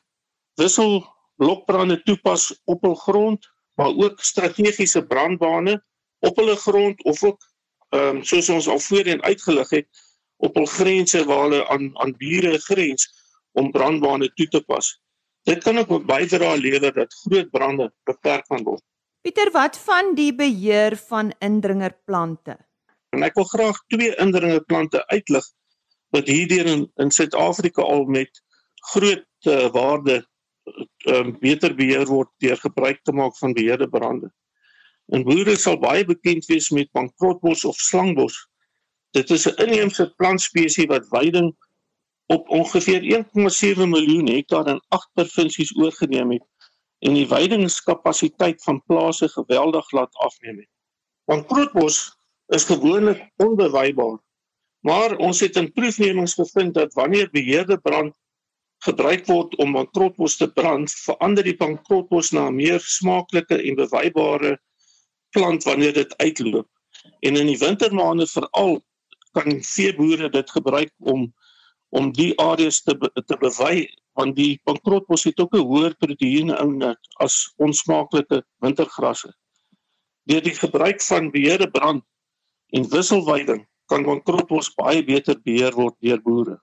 wissel 0.60 0.98
blokbrande 1.40 1.98
toepas 2.04 2.50
op 2.66 2.84
hul 2.84 2.98
grond, 3.06 3.48
maar 3.80 3.96
ook 4.04 4.20
strategiese 4.32 5.06
brandbane 5.14 5.78
op 6.28 6.36
hulle 6.42 6.58
grond 6.66 7.04
of 7.04 7.24
ook 7.24 7.40
ehm 7.96 8.18
um, 8.18 8.24
soos 8.24 8.50
ons 8.50 8.68
al 8.68 8.84
voorheen 8.90 9.24
uitgelig 9.24 9.70
het 9.78 9.88
op 10.44 10.60
hul 10.60 10.68
grense 10.74 11.24
waar 11.30 11.46
hulle 11.46 11.62
aan 11.72 11.88
aan 12.04 12.18
bure 12.20 12.60
grens 12.68 13.08
om 13.52 13.72
brandbane 13.72 14.28
toe 14.34 14.48
te 14.48 14.62
pas. 14.62 14.92
Dit 15.48 15.64
kan 15.64 15.78
ook 15.78 16.06
bydra 16.06 16.54
lewer 16.56 16.94
dat 16.94 17.20
groot 17.24 17.50
brande 17.50 17.94
beperk 18.04 18.46
kan 18.52 18.64
word. 18.64 18.84
Pieter, 19.28 19.50
wat 19.52 19.76
van 19.84 20.14
die 20.16 20.32
beheer 20.32 20.94
van 21.10 21.34
indringerplante? 21.44 22.54
En 23.12 23.26
ek 23.28 23.34
wil 23.36 23.48
graag 23.50 23.82
twee 23.92 24.14
indringerplante 24.24 25.02
uitlig 25.10 25.50
wat 26.16 26.32
hierdeur 26.32 26.70
in 26.72 26.86
in 27.04 27.12
Suid-Afrika 27.12 27.84
al 27.84 28.06
met 28.16 28.40
groot 28.94 29.50
uh, 29.52 29.68
waarde 29.76 30.16
um, 31.12 31.34
beter 31.44 31.76
beheer 31.76 32.08
word 32.08 32.32
deur 32.40 32.56
gebruik 32.64 33.04
te 33.04 33.12
maak 33.20 33.36
van 33.42 33.58
beheerde 33.58 33.90
brande. 33.92 34.32
En 35.12 35.28
boere 35.28 35.58
sal 35.60 35.76
baie 35.84 36.08
bekend 36.08 36.48
wees 36.48 36.72
met 36.72 36.96
bankrotbos 36.96 37.68
of 37.68 37.84
slangbos. 37.90 38.40
Dit 39.12 39.36
is 39.36 39.44
'n 39.52 39.60
inheemse 39.68 40.08
plantspesies 40.16 40.88
wat 40.88 41.12
weiding 41.12 41.52
op 42.32 42.48
ongeveer 42.48 43.04
1,7 43.04 43.92
miljoen 43.92 44.32
hektaar 44.32 44.72
in 44.72 44.80
8 44.88 45.12
provinsies 45.20 45.76
oorgeneem 45.76 46.32
het 46.32 46.48
en 47.00 47.14
die 47.14 47.28
weidingskapasiteit 47.30 48.64
van 48.64 48.82
plase 48.86 49.30
geweldig 49.30 49.92
laat 49.92 50.16
afneem 50.16 50.58
het. 50.58 50.70
Want 51.30 51.46
krootbos 51.46 52.18
is 52.48 52.64
gewoonlik 52.64 53.22
onbewybaar. 53.36 54.18
Maar 54.80 55.18
ons 55.18 55.40
het 55.40 55.56
in 55.56 55.72
proefnemings 55.74 56.34
gevind 56.34 56.74
dat 56.74 56.94
wanneer 56.94 57.30
beheerde 57.32 57.78
brand 57.78 58.16
gebruik 58.86 59.26
word 59.26 59.56
om 59.56 59.76
krootbos 59.92 60.38
te 60.38 60.48
brand, 60.54 60.92
verander 60.92 61.44
die 61.44 61.58
krootbos 61.58 62.32
na 62.32 62.48
'n 62.48 62.56
meer 62.56 62.80
smaaklike 62.80 63.58
en 63.58 63.76
bewybare 63.76 64.58
plant 65.30 65.64
wanneer 65.64 65.94
dit 65.94 66.18
uitloop. 66.18 66.68
En 67.20 67.36
in 67.36 67.48
die 67.48 67.58
wintermaande 67.58 68.28
veral 68.28 68.82
kan 69.32 69.64
veeboere 69.64 70.30
dit 70.30 70.52
gebruik 70.52 70.94
om 71.00 71.34
om 71.90 72.12
die 72.12 72.34
areas 72.40 72.82
te 72.84 72.98
te 73.26 73.38
bewy 73.40 73.88
want 74.18 74.36
die 74.36 74.58
bankrotbos 74.66 75.24
het 75.30 75.40
ook 75.40 75.54
'n 75.56 75.66
hoër 75.70 75.94
proteïene 76.02 76.58
inhoud 76.64 77.10
as 77.24 77.54
onsmaaklike 77.58 78.42
wintergrasse. 78.66 79.32
Deur 80.26 80.42
die 80.42 80.58
gebruik 80.58 81.02
van 81.02 81.32
beheerde 81.32 81.70
brand 81.70 82.04
en 82.74 82.90
wisselweiding 82.90 83.68
kan 83.86 84.04
bankrotbos 84.04 84.74
baie 84.76 85.04
beter 85.04 85.38
beheer 85.42 85.74
word 85.74 85.96
deur 86.00 86.22
boere. 86.22 86.58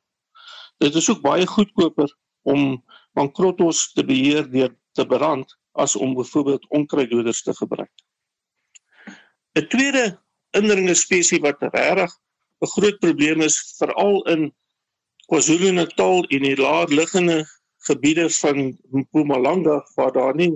Dit 0.79 0.95
is 0.95 1.11
ook 1.11 1.23
baie 1.23 1.47
goedkoper 1.47 2.11
om 2.43 2.83
bankrotbos 3.15 3.93
te 3.93 4.05
beheer 4.05 4.51
deur 4.51 4.75
te 4.93 5.07
brand 5.07 5.57
as 5.73 5.97
om 5.97 6.15
byvoorbeeld 6.15 6.69
onkruiddoders 6.69 7.43
te 7.43 7.55
gebruik. 7.55 7.93
'n 9.55 9.69
Tweede 9.69 10.19
indringende 10.51 10.95
spesies 10.95 11.41
wat 11.41 11.63
regtig 11.63 12.11
'n 12.61 12.73
groot 12.77 12.99
probleem 12.99 13.41
is 13.41 13.75
veral 13.79 14.23
in 14.35 14.53
KwaZulu-Natal 15.31 16.27
en 16.29 16.45
die 16.45 16.57
laer 16.57 16.91
liggende 16.93 17.45
gebiede 17.89 18.29
van 18.31 18.79
Mpumalanga 18.93 19.81
waar 19.95 20.13
daar 20.13 20.37
nie 20.37 20.53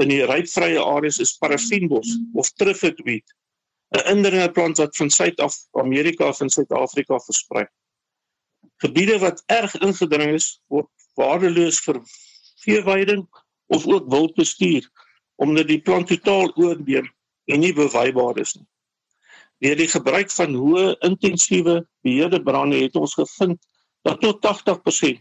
in 0.00 0.08
die 0.08 0.24
rypvrye 0.26 0.80
areas 0.80 1.20
is 1.22 1.36
parafienbos 1.40 2.16
of 2.34 2.50
triffidweed 2.60 3.24
'n 3.92 4.06
indringende 4.14 4.52
plant 4.52 4.80
wat 4.80 4.96
van 4.96 5.10
Suid-Amerika 5.10 6.24
af 6.24 6.40
in 6.40 6.50
Suid-Afrika 6.50 7.18
versprei. 7.18 7.66
Gebiede 8.76 9.18
wat 9.18 9.42
erg 9.46 9.74
ingedring 9.80 10.32
is 10.34 10.60
word 10.72 10.88
waardeloos 11.20 11.80
vir 11.84 12.00
veeweiding 12.64 13.26
of 13.66 13.86
ook 13.86 14.08
wildbestuur 14.08 14.88
omdat 15.36 15.68
die 15.68 15.80
plant 15.80 16.08
totaal 16.08 16.52
oorneem 16.56 17.08
en 17.44 17.60
nie 17.60 17.72
bewybaar 17.72 18.38
is 18.38 18.54
nie. 18.54 18.66
Deur 19.62 19.76
die 19.76 19.88
gebruik 19.88 20.30
van 20.30 20.54
hoë 20.54 20.86
intensiewe 21.08 21.82
beheerde 22.06 22.42
brande 22.42 22.80
het 22.80 22.96
ons 22.96 23.14
gevind 23.14 23.60
dat 24.02 24.20
tot 24.20 24.42
80% 24.46 25.20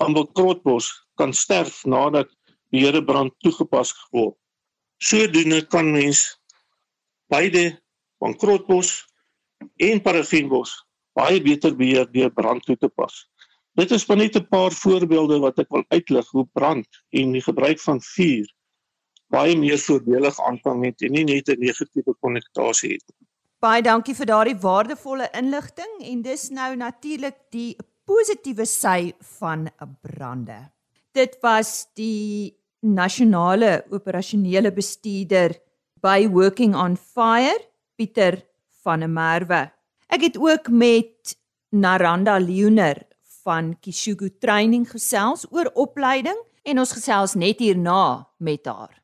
van 0.00 0.12
bekrotbos 0.16 0.90
kan 1.14 1.32
sterf 1.32 1.84
nadat 1.84 2.30
die 2.70 2.84
herebrand 2.84 3.34
toegepas 3.38 3.92
word. 4.10 4.36
Sodoende 5.00 5.66
kan 5.66 5.90
mens 5.92 6.40
beide 7.32 7.80
bekrotbos 8.20 8.92
en 9.76 10.02
parafienbos 10.02 10.76
baie 11.16 11.40
beter 11.42 11.74
beheer 11.76 12.08
deur 12.12 12.30
brand 12.32 12.64
toe 12.64 12.76
te 12.76 12.88
pas. 12.88 13.14
Dit 13.78 13.90
is 13.90 14.06
net 14.06 14.36
'n 14.36 14.48
paar 14.48 14.72
voorbeelde 14.72 15.38
wat 15.38 15.58
ek 15.58 15.70
wil 15.70 15.84
uitlig 15.88 16.30
hoe 16.30 16.46
brand 16.52 16.88
en 17.10 17.32
die 17.32 17.42
gebruik 17.42 17.80
van 17.80 18.00
vuur 18.00 18.46
baie 19.30 19.56
meer 19.56 19.78
voordelig 19.78 20.40
aanvang 20.40 20.84
het 20.84 21.02
en 21.06 21.12
nie 21.12 21.24
net 21.24 21.48
'n 21.48 21.60
negatiewe 21.60 22.14
konnotasie 22.20 22.92
het. 22.92 23.04
Baie 23.60 23.82
dankie 23.82 24.14
vir 24.14 24.26
daardie 24.26 24.56
waardevolle 24.56 25.28
inligting 25.32 25.92
en 26.00 26.22
dis 26.22 26.48
nou 26.48 26.76
natuurlik 26.76 27.36
die 27.50 27.76
positiewe 28.04 28.66
sy 28.66 29.12
van 29.38 29.68
'n 29.68 29.96
brande. 30.02 30.70
Dit 31.12 31.38
was 31.42 31.86
die 31.94 32.56
nasionale 32.80 33.84
operasionele 33.90 34.72
bestuurder 34.72 35.54
by 36.00 36.28
Working 36.28 36.74
on 36.74 36.96
Fire, 36.96 37.60
Pieter 37.96 38.42
van 38.82 39.00
der 39.00 39.08
Merwe. 39.08 39.70
Ek 40.08 40.22
het 40.22 40.38
ook 40.38 40.68
met 40.68 41.36
Naranda 41.70 42.38
Leoner 42.38 43.06
van 43.44 43.76
Kishugu 43.80 44.30
Training 44.38 44.88
gesels 44.90 45.46
oor 45.50 45.70
opleiding 45.74 46.36
en 46.62 46.78
ons 46.78 46.92
gesels 46.92 47.34
net 47.34 47.60
hierna 47.60 48.26
met 48.38 48.66
haar. 48.66 48.99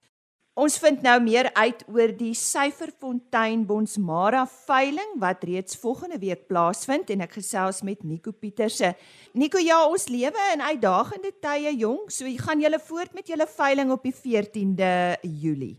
Ons 0.57 0.79
vind 0.81 1.03
nou 1.05 1.19
meer 1.21 1.51
uit 1.53 1.83
oor 1.93 2.13
die 2.17 2.31
Syferfontein 2.33 3.67
Bonsmara 3.69 4.47
veiling 4.49 5.19
wat 5.21 5.45
reeds 5.45 5.77
volgende 5.83 6.17
week 6.23 6.47
plaasvind 6.49 7.13
en 7.13 7.27
ek 7.27 7.37
gesels 7.37 7.83
met 7.85 8.01
Nico 8.09 8.33
Pieterse. 8.33 8.95
Nico, 9.37 9.61
ja, 9.61 9.83
ons 9.85 10.09
lewe 10.09 10.47
in 10.55 10.65
uitdagende 10.65 11.35
tye, 11.45 11.75
jong, 11.77 12.09
so 12.09 12.25
jy 12.25 12.39
gaan 12.41 12.65
julle 12.65 12.81
voort 12.89 13.13
met 13.13 13.29
julle 13.29 13.45
veiling 13.53 13.93
op 13.93 14.09
die 14.09 14.15
14de 14.17 14.91
Julie. 15.29 15.75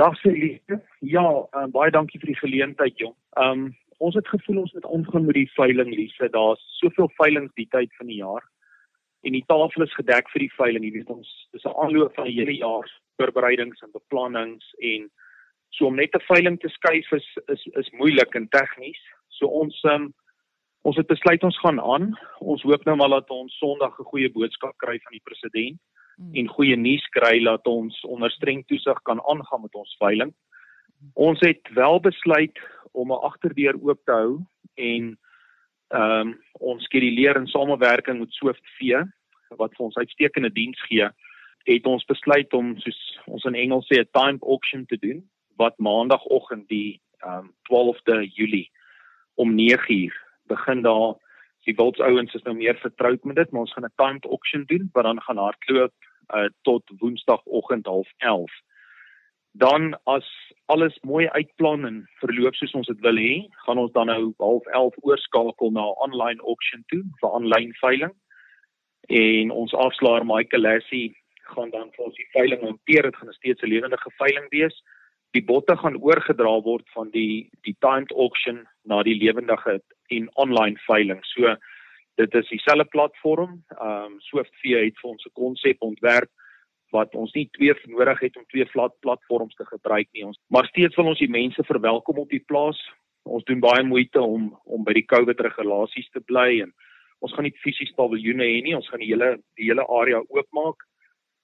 Dag 0.00 0.16
Celine. 0.24 0.80
Ja, 1.04 1.28
uh, 1.28 1.68
baie 1.76 1.92
dankie 1.92 2.16
vir 2.24 2.32
die 2.32 2.40
geleentheid, 2.40 2.96
jong. 2.96 3.12
Um 3.36 3.74
ons 4.00 4.16
het 4.16 4.28
gevoel 4.28 4.64
ons 4.64 4.72
moet 4.76 4.92
omgaan 4.92 5.28
met 5.28 5.42
die 5.42 5.50
veiling, 5.56 5.92
Lise. 5.92 6.32
Daar's 6.32 6.64
soveel 6.80 7.12
veilings 7.20 7.52
die 7.56 7.68
tyd 7.68 7.92
van 8.00 8.08
die 8.08 8.22
jaar 8.24 8.44
en 9.28 9.36
die 9.36 9.44
tafel 9.48 9.84
is 9.84 9.96
gedek 9.96 10.28
vir 10.32 10.48
die 10.48 10.54
veiling. 10.56 10.84
Jy 10.88 11.00
weet 11.02 11.12
ons 11.12 11.28
dis 11.52 11.68
'n 11.68 11.76
aanloop 11.84 12.16
van 12.16 12.28
die 12.28 12.40
hele 12.40 12.56
jaar 12.64 12.88
voorbereidings 13.16 13.80
en 13.82 13.90
beplannings 13.92 14.74
en 14.78 15.10
so 15.70 15.86
om 15.86 15.96
net 15.96 16.14
'n 16.14 16.28
veiling 16.28 16.60
te 16.60 16.68
skuif 16.68 17.12
is 17.12 17.28
is 17.48 17.66
is 17.82 17.90
moeilik 17.90 18.34
en 18.34 18.48
tegnies. 18.48 19.02
So 19.28 19.46
ons 19.46 19.84
um, 19.84 20.14
Ons 20.86 21.00
het 21.00 21.08
besluit 21.10 21.42
ons 21.42 21.58
gaan 21.58 21.80
aan. 21.82 22.12
Ons 22.38 22.62
hoop 22.62 22.84
nou 22.86 22.94
maar 22.96 23.10
dat 23.10 23.30
ons 23.34 23.58
Sondag 23.58 23.98
'n 23.98 24.10
goeie 24.12 24.30
boodskap 24.30 24.76
kry 24.78 24.98
van 25.02 25.12
die 25.12 25.24
president 25.24 25.78
mm. 26.16 26.34
en 26.34 26.48
goeie 26.48 26.76
nuus 26.76 27.06
kry 27.10 27.42
dat 27.42 27.66
ons 27.66 28.04
onder 28.04 28.30
streng 28.30 28.62
toesig 28.66 29.02
kan 29.02 29.20
aangaan 29.26 29.62
met 29.62 29.74
ons 29.74 29.96
veiling. 29.98 30.34
Ons 31.14 31.40
het 31.40 31.60
wel 31.74 32.00
besluit 32.00 32.58
om 32.92 33.10
'n 33.12 33.24
agterdeur 33.30 33.74
oop 33.82 34.00
te 34.04 34.12
hou 34.12 34.40
en 34.74 35.18
ehm 35.88 36.28
um, 36.28 36.38
ons 36.52 36.84
skeduleer 36.84 37.36
in 37.36 37.46
samewerking 37.46 38.18
met 38.18 38.32
SwiftV 38.32 39.06
wat 39.56 39.74
vir 39.74 39.84
ons 39.86 39.96
uitstekende 39.96 40.52
diens 40.52 40.82
gee, 40.82 41.10
het 41.66 41.86
ons 41.86 42.04
besluit 42.04 42.52
om 42.54 42.74
soos 42.78 43.00
ons 43.26 43.44
in 43.44 43.54
Engels 43.54 43.86
sê 43.90 44.00
'n 44.00 44.08
timed 44.12 44.42
auction 44.42 44.86
te 44.86 44.98
doen 44.98 45.22
wat 45.56 45.78
maandagooggend 45.78 46.68
die 46.68 47.00
ehm 47.24 47.38
um, 47.38 47.54
12de 47.68 48.26
Julie 48.34 48.70
om 49.34 49.54
9uur 49.56 50.14
begin 50.46 50.82
daar 50.82 51.14
die 51.66 51.74
wildsouens 51.74 52.34
is 52.34 52.44
nou 52.46 52.54
meer 52.56 52.78
vertroud 52.78 53.24
met 53.24 53.36
dit, 53.36 53.50
maar 53.50 53.66
ons 53.66 53.72
gaan 53.72 53.84
'n 53.84 53.98
timed 54.02 54.24
auction 54.24 54.64
doen 54.66 54.88
wat 54.92 55.04
dan 55.04 55.22
gaan 55.22 55.36
hardloop 55.36 55.94
uh, 56.34 56.48
tot 56.62 56.82
woensdagoggend 56.98 57.86
11:30. 57.86 58.54
Dan 59.52 59.98
as 60.04 60.26
alles 60.66 60.98
mooi 61.02 61.28
uitplan 61.28 61.86
en 61.86 62.08
verloop 62.20 62.54
soos 62.54 62.72
ons 62.72 62.86
dit 62.86 63.00
wil 63.00 63.16
hê, 63.16 63.48
gaan 63.64 63.78
ons 63.78 63.92
dan 63.92 64.06
nou 64.06 64.32
11:30 64.36 65.02
oorskakel 65.02 65.70
na 65.70 65.80
'n 65.80 65.98
online 66.06 66.40
auction 66.40 66.84
toe 66.86 67.04
vir 67.20 67.30
aanlyn 67.30 67.74
veiling. 67.74 68.14
En 69.08 69.50
ons 69.50 69.74
afslaer 69.74 70.26
Michael 70.26 70.62
Lassie 70.62 71.16
gaan 71.48 71.70
dan 71.70 71.90
vir 71.96 72.04
ons 72.04 72.16
die 72.16 72.30
veiling 72.32 72.62
hanteer. 72.62 73.02
Dit 73.02 73.16
gaan 73.16 73.32
steeds 73.32 73.62
'n 73.62 73.72
lewendige 73.72 74.10
veiling 74.18 74.48
wees 74.50 74.82
die 75.36 75.44
botte 75.44 75.76
gaan 75.76 75.98
oorgedra 76.00 76.54
word 76.64 76.86
van 76.94 77.10
die 77.14 77.48
die 77.66 77.76
timed 77.84 78.12
auction 78.14 78.64
na 78.88 79.02
die 79.06 79.16
lewendige 79.18 79.80
en 80.14 80.28
online 80.42 80.80
veiling. 80.86 81.22
So 81.34 81.56
dit 82.20 82.34
is 82.40 82.48
dieselfde 82.52 82.88
platform. 82.94 83.60
Ehm 83.76 84.12
um, 84.12 84.18
SwiftV 84.30 84.76
het 84.86 85.00
vir 85.02 85.10
ons 85.10 85.26
'n 85.26 85.38
konsep 85.42 85.82
ontwerp 85.90 86.30
wat 86.94 87.14
ons 87.14 87.32
nie 87.34 87.48
twee 87.58 87.74
nodig 87.86 88.20
het 88.20 88.36
om 88.36 88.44
twee 88.46 88.64
plat 88.72 88.94
platforms 89.00 89.54
te 89.54 89.64
gebruik 89.64 90.08
nie. 90.12 90.24
Ons 90.24 90.40
maar 90.48 90.66
steeds 90.66 90.96
wil 90.96 91.12
ons 91.12 91.18
die 91.18 91.36
mense 91.40 91.62
verwelkom 91.64 92.18
op 92.18 92.30
die 92.30 92.44
plaas. 92.46 92.80
Ons 93.24 93.44
doen 93.44 93.60
baie 93.60 93.82
moeite 93.82 94.20
om 94.20 94.56
om 94.64 94.84
by 94.84 94.92
die 94.92 95.08
COVID 95.12 95.40
regulasies 95.40 96.08
te 96.10 96.20
bly 96.20 96.62
en 96.62 96.72
ons 97.20 97.32
gaan 97.32 97.44
nie 97.44 97.58
fisies 97.64 97.92
paviljoene 97.96 98.44
hê 98.44 98.62
nie. 98.62 98.76
Ons 98.76 98.88
gaan 98.88 99.00
die 99.00 99.12
hele 99.12 99.36
die 99.56 99.68
hele 99.68 99.84
area 99.88 100.22
oopmaak. 100.28 100.78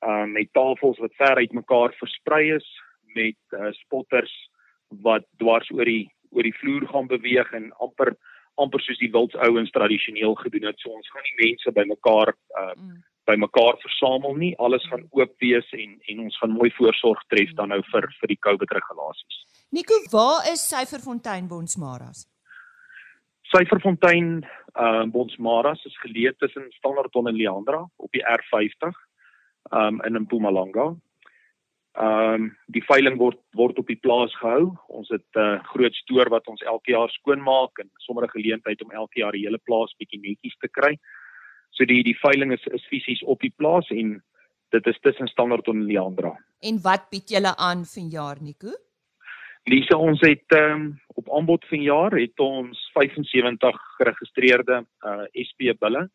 Um, 0.02 0.32
met 0.32 0.48
tafels 0.52 0.98
wat 0.98 1.14
ver 1.14 1.38
uit 1.38 1.52
mekaar 1.52 1.92
versprei 1.94 2.54
is 2.56 2.66
met 3.14 3.38
uh, 3.54 3.68
spotters 3.70 4.32
wat 5.04 5.22
dwars 5.38 5.70
oor 5.70 5.86
die 5.86 6.08
oor 6.32 6.42
die 6.42 6.56
vloer 6.58 6.88
gaan 6.90 7.06
beweeg 7.06 7.52
en 7.54 7.68
amper 7.84 8.10
amper 8.60 8.82
soos 8.82 8.98
die 8.98 9.12
wildsouens 9.12 9.70
tradisioneel 9.70 10.34
gedoen 10.40 10.66
het. 10.68 10.80
So 10.82 10.90
ons 10.90 11.08
gaan 11.12 11.24
nie 11.28 11.38
mense 11.46 11.72
bymekaar 11.76 12.32
uh 12.34 12.72
mm. 12.74 12.96
bymekaar 13.30 13.78
versamel 13.84 14.34
nie. 14.34 14.50
Alles 14.58 14.82
gaan 14.90 15.06
oop 15.10 15.32
wees 15.44 15.70
en 15.78 15.94
en 16.10 16.24
ons 16.26 16.38
gaan 16.42 16.56
mooi 16.56 16.72
voorsorg 16.80 17.22
tref 17.30 17.54
dan 17.60 17.70
nou 17.70 17.80
vir 17.92 18.10
vir 18.18 18.34
die 18.34 18.40
COVID 18.48 18.74
regulasies. 18.80 19.38
Nico, 19.70 20.00
waar 20.10 20.50
is 20.50 20.66
Syferfontein 20.66 21.46
Bonsmaras? 21.48 22.26
Syferfontein 23.54 24.42
uh 24.74 25.06
Bonsmaras 25.14 25.86
is 25.86 26.02
geleë 26.02 26.34
tussen 26.42 26.68
Standerton 26.80 27.30
en 27.30 27.38
Leandra 27.38 27.86
op 27.96 28.12
die 28.12 28.26
R50 28.26 28.98
um 29.72 30.00
in 30.04 30.20
Mpumalanga. 30.22 30.92
Um, 31.92 32.46
die 32.72 32.80
veiling 32.88 33.18
word 33.20 33.36
word 33.52 33.76
op 33.76 33.90
die 33.90 33.98
plaas 34.00 34.32
gehou. 34.40 34.72
Ons 34.88 35.10
het 35.12 35.28
'n 35.36 35.40
uh, 35.40 35.64
groot 35.74 35.94
stoor 35.94 36.30
wat 36.30 36.46
ons 36.48 36.62
elke 36.62 36.92
jaar 36.92 37.10
skoonmaak 37.10 37.78
en 37.78 37.90
sommer 37.98 38.24
'n 38.24 38.36
geleentheid 38.38 38.82
om 38.82 38.90
elke 38.90 39.20
jaar 39.20 39.32
die 39.32 39.44
hele 39.44 39.58
plaas 39.58 39.94
bietjie 39.98 40.20
netjies 40.20 40.56
te 40.60 40.68
kry. 40.68 40.96
So 41.70 41.84
die 41.84 42.02
die 42.02 42.16
veiling 42.16 42.52
is 42.52 42.64
is 42.72 42.86
fisies 42.88 43.22
op 43.22 43.40
die 43.40 43.52
plaas 43.56 43.90
en 43.90 44.22
dit 44.70 44.86
is 44.86 44.98
tussen 45.00 45.28
Standard 45.28 45.68
en 45.68 45.84
Leandra. 45.84 46.32
En 46.60 46.80
wat 46.82 47.10
bied 47.10 47.28
julle 47.28 47.56
aan 47.56 47.84
vanjaar 47.84 48.36
Nico? 48.40 48.72
Lisa 49.64 49.96
ons 49.96 50.20
het 50.20 50.48
um, 50.56 51.00
op 51.14 51.28
aanbod 51.30 51.64
vanjaar 51.64 52.12
het 52.18 52.40
ons 52.40 52.90
75 52.94 53.80
geregistreerde 53.98 54.86
uh 55.04 55.24
SP 55.48 55.76
bulle 55.78 56.08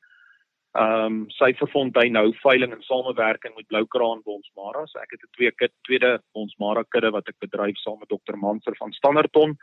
ehm 0.78 1.06
um, 1.06 1.30
Syferfontein 1.34 2.14
nou 2.14 2.28
veiling 2.44 2.74
in 2.76 2.82
samewerking 2.86 3.56
met 3.56 3.68
Bloukraan 3.68 4.22
Bonsmara. 4.24 4.86
So 4.86 5.00
ek 5.00 5.12
het 5.12 5.24
'n 5.24 5.36
twee 5.38 5.52
kit 5.52 5.74
tweede 5.82 6.22
Bonsmara 6.34 6.84
kudde 6.84 7.12
wat 7.12 7.28
ek 7.28 7.40
bedryf 7.40 7.78
saam 7.78 8.00
met 8.00 8.10
Dr. 8.10 8.38
Manser 8.38 8.76
van 8.78 8.92
Standerton. 8.92 9.58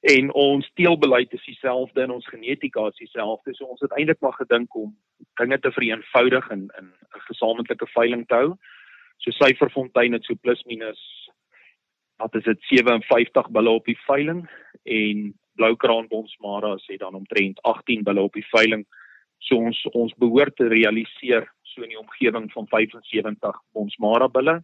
En 0.00 0.32
ons 0.32 0.70
teelbeleid 0.74 1.32
is 1.32 1.44
dieselfde 1.44 2.02
en 2.02 2.10
ons 2.10 2.26
genetika 2.26 2.86
is 2.86 2.96
dieselfde. 2.96 3.54
So 3.54 3.64
ons 3.64 3.80
het 3.80 3.92
eintlik 3.92 4.20
maar 4.20 4.36
gedink 4.36 4.74
om 4.74 4.96
dinge 5.40 5.58
te 5.58 5.72
vereenvoudig 5.72 6.50
en 6.50 6.60
in 6.78 6.86
'n 6.86 7.20
gesamentlike 7.30 7.86
veiling 7.86 8.26
te 8.26 8.34
hou. 8.34 8.56
So 9.18 9.30
Syferfontein 9.30 10.12
het 10.12 10.24
so 10.24 10.34
plus 10.34 10.62
minus 10.64 11.30
wat 12.16 12.34
is 12.34 12.44
dit 12.44 12.62
57 12.62 13.50
bulle 13.50 13.70
op 13.70 13.84
die 13.84 13.98
veiling 14.06 14.50
en 14.82 15.34
Bloukraan 15.54 16.08
Bonsmara 16.08 16.76
sê 16.76 16.96
dan 16.96 17.14
omtrent 17.14 17.62
18 17.62 18.02
bulle 18.02 18.20
op 18.20 18.32
die 18.32 18.46
veiling. 18.50 18.84
So 19.38 19.56
ons 19.56 19.86
ons 19.92 20.14
behoort 20.18 20.56
te 20.56 20.68
realiseer 20.68 21.48
so 21.62 21.82
in 21.82 21.88
die 21.88 22.00
omgewing 22.00 22.50
van 22.52 22.66
75 22.70 23.60
ons 23.72 23.96
marabille. 23.96 24.62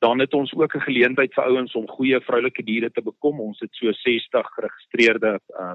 Dan 0.00 0.18
het 0.18 0.34
ons 0.34 0.54
ook 0.54 0.74
'n 0.74 0.88
geleentheid 0.88 1.34
vir 1.34 1.44
ouens 1.44 1.74
om 1.74 1.86
goeie 1.88 2.20
vroulike 2.20 2.62
diere 2.62 2.90
te 2.90 3.02
bekom. 3.02 3.40
Ons 3.40 3.60
het 3.60 3.74
so 3.74 3.92
60 3.92 4.46
geregistreerde 4.56 5.40
uh 5.58 5.74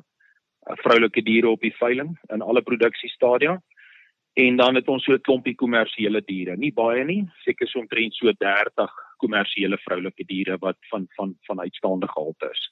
vroulike 0.81 1.21
diere 1.21 1.49
op 1.49 1.61
die 1.61 1.75
veiling 1.77 2.17
in 2.33 2.41
alle 2.41 2.61
produksiestadia. 2.61 3.61
En 4.33 4.55
dan 4.55 4.75
het 4.75 4.87
ons 4.87 5.03
so 5.03 5.13
'n 5.13 5.21
klompie 5.21 5.55
kommersiële 5.55 6.21
diere. 6.25 6.57
Nie 6.57 6.73
baie 6.73 7.03
nie, 7.03 7.27
seker 7.43 7.67
so 7.67 7.79
omtrent 7.79 8.13
so 8.13 8.31
30 8.31 8.91
kommersiële 9.17 9.77
vroulike 9.77 10.25
diere 10.25 10.57
wat 10.57 10.77
van 10.89 11.07
van 11.15 11.35
van 11.41 11.59
uitstaande 11.59 12.07
gehalte 12.07 12.49
is. 12.51 12.71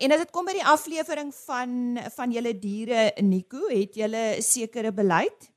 En 0.00 0.12
as 0.12 0.22
dit 0.22 0.30
kom 0.30 0.46
by 0.48 0.54
die 0.56 0.66
aflewering 0.66 1.32
van 1.44 1.98
van 2.16 2.32
julle 2.32 2.52
diere 2.58 3.10
Nico, 3.22 3.68
het 3.70 3.96
julle 3.96 4.42
sekere 4.42 4.92
beleid? 4.92 5.50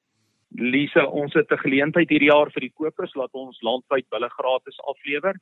Lisa, 0.56 1.06
ons 1.06 1.34
het 1.34 1.52
'n 1.52 1.64
geleentheid 1.64 2.10
hierdie 2.10 2.32
jaar 2.32 2.52
vir 2.52 2.62
die 2.62 2.74
kopers 2.76 3.16
laat 3.16 3.34
ons 3.34 3.62
landwyd 3.62 4.08
bulle 4.10 4.30
gratis 4.30 4.80
aflewer. 4.92 5.36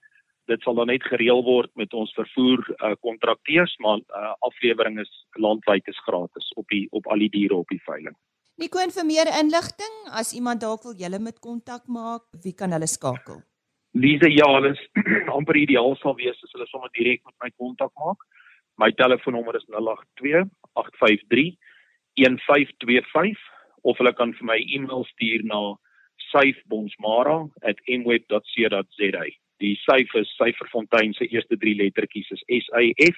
Dit 0.48 0.62
sal 0.62 0.76
dan 0.76 0.88
net 0.88 1.04
gereël 1.04 1.44
word 1.44 1.72
met 1.76 1.94
ons 1.94 2.14
vervoer 2.14 2.60
uh, 2.84 2.96
kontrakteurs, 3.00 3.76
maar 3.80 3.98
uh, 3.98 4.34
aflewering 4.40 5.00
is 5.00 5.12
landwyd 5.40 5.88
is 5.88 6.00
gratis 6.08 6.52
op 6.56 6.68
die 6.68 6.88
op 6.92 7.08
al 7.08 7.18
die 7.18 7.30
diere 7.30 7.56
op 7.56 7.68
die 7.70 7.82
veiling. 7.86 8.16
Nico, 8.58 8.80
en 8.80 8.92
vir 8.92 9.06
meer 9.06 9.30
inligting, 9.40 9.94
as 10.12 10.34
iemand 10.34 10.62
dalk 10.62 10.84
wil 10.84 10.94
julle 10.94 11.20
met 11.20 11.40
kontak 11.40 11.88
maak, 11.88 12.22
wie 12.44 12.54
kan 12.54 12.72
hulle 12.72 12.88
skakel? 12.88 13.42
Lisa, 13.94 14.28
ja, 14.28 14.46
hulle 14.56 14.74
is 14.74 14.84
amper 15.38 15.58
ideaal 15.58 15.96
sal 16.02 16.16
wees 16.16 16.38
as 16.44 16.52
hulle 16.52 16.68
sommer 16.68 16.90
direk 16.98 17.24
met 17.26 17.36
my 17.42 17.50
kontak 17.58 17.92
maak. 18.04 18.18
My 18.78 18.92
telefoonnommer 18.92 19.56
is 19.56 19.66
082 19.70 20.50
853 20.74 21.58
1525 22.16 23.38
of 23.84 23.98
hulle 23.98 24.14
kan 24.18 24.34
vir 24.38 24.46
my 24.50 24.58
e-mail 24.76 25.06
stuur 25.12 25.42
na 25.50 25.60
syfbonsmara@mweb.co.za. 26.32 29.24
Die 29.62 29.76
syf 29.86 30.10
is 30.22 30.38
Syferfontein 30.38 31.12
se 31.14 31.26
eerste 31.30 31.56
3 31.58 31.76
lettertjies 31.82 32.30
is 32.32 32.44
S 32.50 32.66
Y 32.82 32.94
F 33.10 33.18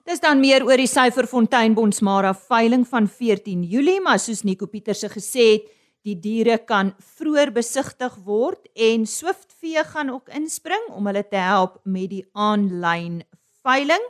Dis 0.05 0.21
dan 0.21 0.41
meer 0.41 0.65
oor 0.65 0.77
die 0.77 0.87
Syferfontein 0.87 1.75
Bonsmara 1.75 2.35
veiling 2.35 2.87
van 2.89 3.09
14 3.09 3.63
Julie, 3.63 4.01
maar 4.01 4.19
soos 4.19 4.45
Nico 4.45 4.67
Pieterse 4.67 5.09
gesê 5.09 5.53
het, 5.53 5.67
die 6.07 6.15
diere 6.17 6.59
kan 6.65 6.95
vroeër 7.19 7.53
besigtig 7.53 8.15
word 8.25 8.69
en 8.75 9.05
SwiftV 9.07 9.83
gaan 9.91 10.09
ook 10.11 10.29
inspring 10.29 10.89
om 10.97 11.07
hulle 11.11 11.25
te 11.29 11.37
help 11.37 11.81
met 11.85 12.09
die 12.11 12.25
aanlyn 12.33 13.23
veiling. 13.63 14.05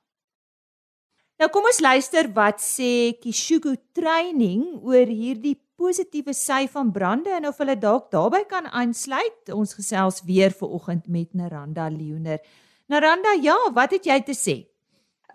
Nou 1.39 1.51
kom 1.51 1.65
ons 1.71 1.79
luister 1.79 2.27
wat 2.35 2.59
sê 2.59 3.15
Kishugu 3.23 3.77
Training 3.93 4.83
oor 4.83 5.07
hierdie 5.07 5.55
positiewe 5.79 6.35
sy 6.35 6.65
van 6.73 6.91
brande 6.91 7.31
en 7.31 7.47
of 7.47 7.61
hulle 7.63 7.79
dalk 7.79 8.11
daarbey 8.11 8.43
kan 8.51 8.67
aansluit. 8.67 9.53
Ons 9.55 9.77
gesels 9.79 10.19
weer 10.27 10.51
vanoggend 10.51 11.07
met 11.07 11.31
Naranda 11.39 11.87
Leoner. 11.89 12.43
Naranda, 12.91 13.37
ja, 13.39 13.55
wat 13.71 13.95
het 13.95 14.11
jy 14.11 14.19
te 14.27 14.35
sê? 14.35 14.68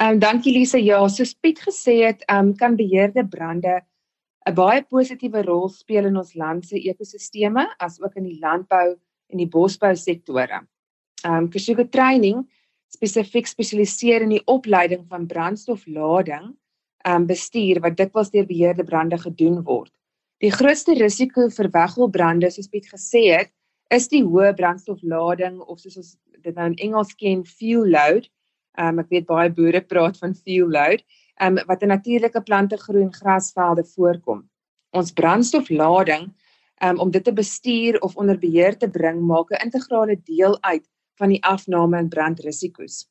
Ehm 0.02 0.16
um, 0.16 0.20
dankie 0.20 0.54
Lise. 0.54 0.80
Ja, 0.82 1.08
soos 1.08 1.34
Piet 1.34 1.60
gesê 1.62 2.00
het, 2.08 2.24
ehm 2.26 2.48
um, 2.48 2.56
kan 2.58 2.76
beheerde 2.76 3.28
brande 3.28 3.82
'n 4.50 4.54
baie 4.54 4.82
positiewe 4.84 5.44
rol 5.44 5.70
speel 5.70 6.06
in 6.06 6.18
ons 6.18 6.34
land 6.36 6.66
se 6.66 6.80
ekosisteme 6.90 7.68
as 7.80 8.02
ook 8.02 8.16
in 8.16 8.24
die 8.24 8.40
landbou 8.40 8.96
en 9.30 9.38
die 9.38 9.48
bosbou 9.48 9.96
sektore. 9.96 10.60
Ehm 11.24 11.36
um, 11.44 11.50
Kusuga 11.50 11.86
Training 11.86 12.44
spesifiek 12.88 13.48
spesialiseer 13.48 14.22
in 14.22 14.30
die 14.30 14.44
opleiding 14.46 15.06
van 15.08 15.28
brandstoflading 15.28 16.50
ehm 17.06 17.22
um, 17.22 17.26
bestuur 17.28 17.80
wat 17.80 17.98
dikwels 17.98 18.32
deur 18.32 18.46
beheerde 18.46 18.84
brande 18.84 19.18
gedoen 19.18 19.64
word. 19.64 19.94
Die 20.42 20.52
grootste 20.52 20.94
risiko 20.94 21.50
vir 21.50 21.70
wegholbrande, 21.72 22.50
soos 22.52 22.68
Piet 22.68 22.88
gesê 22.92 23.30
het, 23.32 23.52
is 23.94 24.10
die 24.12 24.24
hoë 24.24 24.56
brandstoflading 24.58 25.60
of 25.62 25.80
soos 25.80 25.98
ons 25.98 26.16
dit 26.44 26.56
nou 26.56 26.66
in 26.72 26.80
Engels 26.88 27.14
ken, 27.16 27.46
fuel 27.46 27.86
load. 27.88 28.28
Ehm 28.78 28.98
um, 28.98 29.04
ek 29.04 29.10
weet 29.10 29.26
baie 29.30 29.50
boere 29.50 29.82
praat 29.82 30.18
van 30.18 30.34
fuel 30.36 30.70
load, 30.70 31.04
ehm 31.40 31.58
um, 31.58 31.66
wat 31.68 31.82
in 31.82 31.94
natuurlike 31.94 32.42
plante 32.42 32.78
groei 32.78 33.04
en 33.04 33.14
grasvelde 33.14 33.84
voorkom. 33.96 34.44
Ons 34.92 35.14
brandstoflading 35.14 36.32
um, 36.84 37.00
om 37.00 37.12
dit 37.12 37.24
te 37.24 37.34
bestuur 37.34 38.00
of 38.02 38.16
onder 38.16 38.40
beheer 38.40 38.78
te 38.78 38.90
bring 38.90 39.22
maak 39.22 39.52
'n 39.52 39.64
integrale 39.66 40.18
deel 40.24 40.58
uit 40.62 40.86
van 41.20 41.30
die 41.30 41.44
afname 41.44 41.98
en 41.98 42.10
brandrisiko's. 42.10 43.10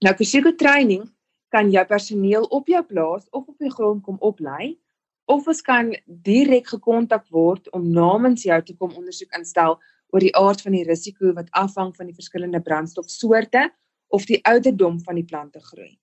Nou 0.00 0.14
kusiko 0.14 0.54
training 0.54 1.10
kan 1.48 1.70
jou 1.70 1.84
personeel 1.86 2.44
op 2.44 2.68
jou 2.68 2.82
plaas 2.82 3.26
of 3.30 3.48
op 3.48 3.58
die 3.58 3.70
grond 3.70 4.02
kom 4.02 4.16
oplei 4.20 4.78
of 5.24 5.46
ons 5.46 5.62
kan 5.62 5.94
direk 6.06 6.66
gekontak 6.66 7.26
word 7.28 7.70
om 7.70 7.90
namens 7.90 8.42
jou 8.42 8.62
te 8.62 8.76
kom 8.76 8.94
ondersoek 8.96 9.34
instel 9.38 9.78
oor 10.10 10.20
die 10.20 10.34
aard 10.36 10.60
van 10.60 10.72
die 10.72 10.84
risiko 10.84 11.32
wat 11.32 11.50
afhang 11.50 11.96
van 11.96 12.06
die 12.06 12.14
verskillende 12.14 12.60
brandstofsoorte 12.60 13.70
of 14.10 14.26
die 14.26 14.40
ouderdom 14.44 15.00
van 15.06 15.18
die 15.20 15.24
plante 15.24 15.60
groei. 15.62 15.94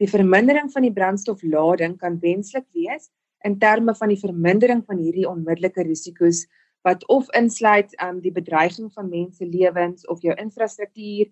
Die 0.00 0.08
vermindering 0.08 0.70
van 0.72 0.86
die 0.86 0.94
brandstoflading 0.96 1.98
kan 2.00 2.18
wenslik 2.22 2.66
wees 2.72 3.10
in 3.44 3.58
terme 3.58 3.94
van 3.94 4.08
die 4.12 4.20
vermindering 4.20 4.82
van 4.86 5.00
hierdie 5.00 5.28
onmiddellike 5.28 5.84
risiko's 5.84 6.46
wat 6.86 7.04
of 7.12 7.28
insluit 7.36 7.92
um 8.04 8.20
die 8.24 8.32
bedreiging 8.32 8.88
van 8.92 9.10
mense 9.10 9.44
lewens 9.44 10.06
of 10.08 10.22
jou 10.24 10.34
infrastruktuur, 10.40 11.28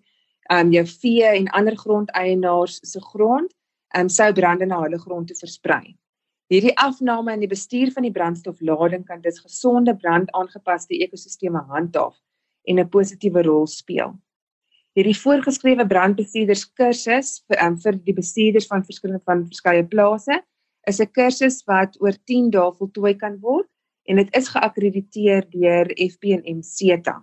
um 0.53 0.73
jou 0.73 0.85
vee 1.01 1.25
en 1.25 1.49
ander 1.57 1.77
grondeienaars 1.77 2.79
se 2.85 3.01
grond, 3.01 3.49
um 3.97 4.09
sou 4.09 4.29
brande 4.33 4.69
na 4.69 4.83
hulle 4.83 5.01
grond 5.01 5.27
toe 5.27 5.37
versprei. 5.39 5.95
Hierdie 6.49 6.73
afname 6.81 7.33
in 7.33 7.43
die 7.45 7.49
bestuur 7.49 7.91
van 7.93 8.05
die 8.05 8.13
brandstoflading 8.13 9.05
kan 9.05 9.21
dus 9.21 9.41
gesonde 9.41 9.93
brandaangepaste 9.97 10.97
ekosisteme 10.97 11.61
handhaaf 11.69 12.17
en 12.65 12.79
'n 12.79 12.89
positiewe 12.89 13.43
rol 13.45 13.67
speel. 13.67 14.13
Hierdie 14.97 15.17
voorgeskrewe 15.17 15.85
brandbestuurderskursus 15.85 17.43
vir 17.47 17.59
um, 17.61 17.75
vir 17.83 17.97
die 18.07 18.15
bestuurders 18.17 18.67
van 18.71 18.85
verskillende 18.85 19.21
van 19.29 19.43
verskeie 19.45 19.83
plase 19.85 20.39
is 20.89 20.99
'n 20.99 21.11
kursus 21.13 21.61
wat 21.69 21.97
oor 22.01 22.15
10 22.25 22.49
dae 22.55 22.71
voltooi 22.79 23.13
kan 23.13 23.37
word 23.43 23.67
en 24.09 24.17
dit 24.17 24.29
is 24.35 24.49
geakkrediteer 24.49 25.45
deur 25.53 25.91
FPNM 25.93 26.63
CETA. 26.65 27.21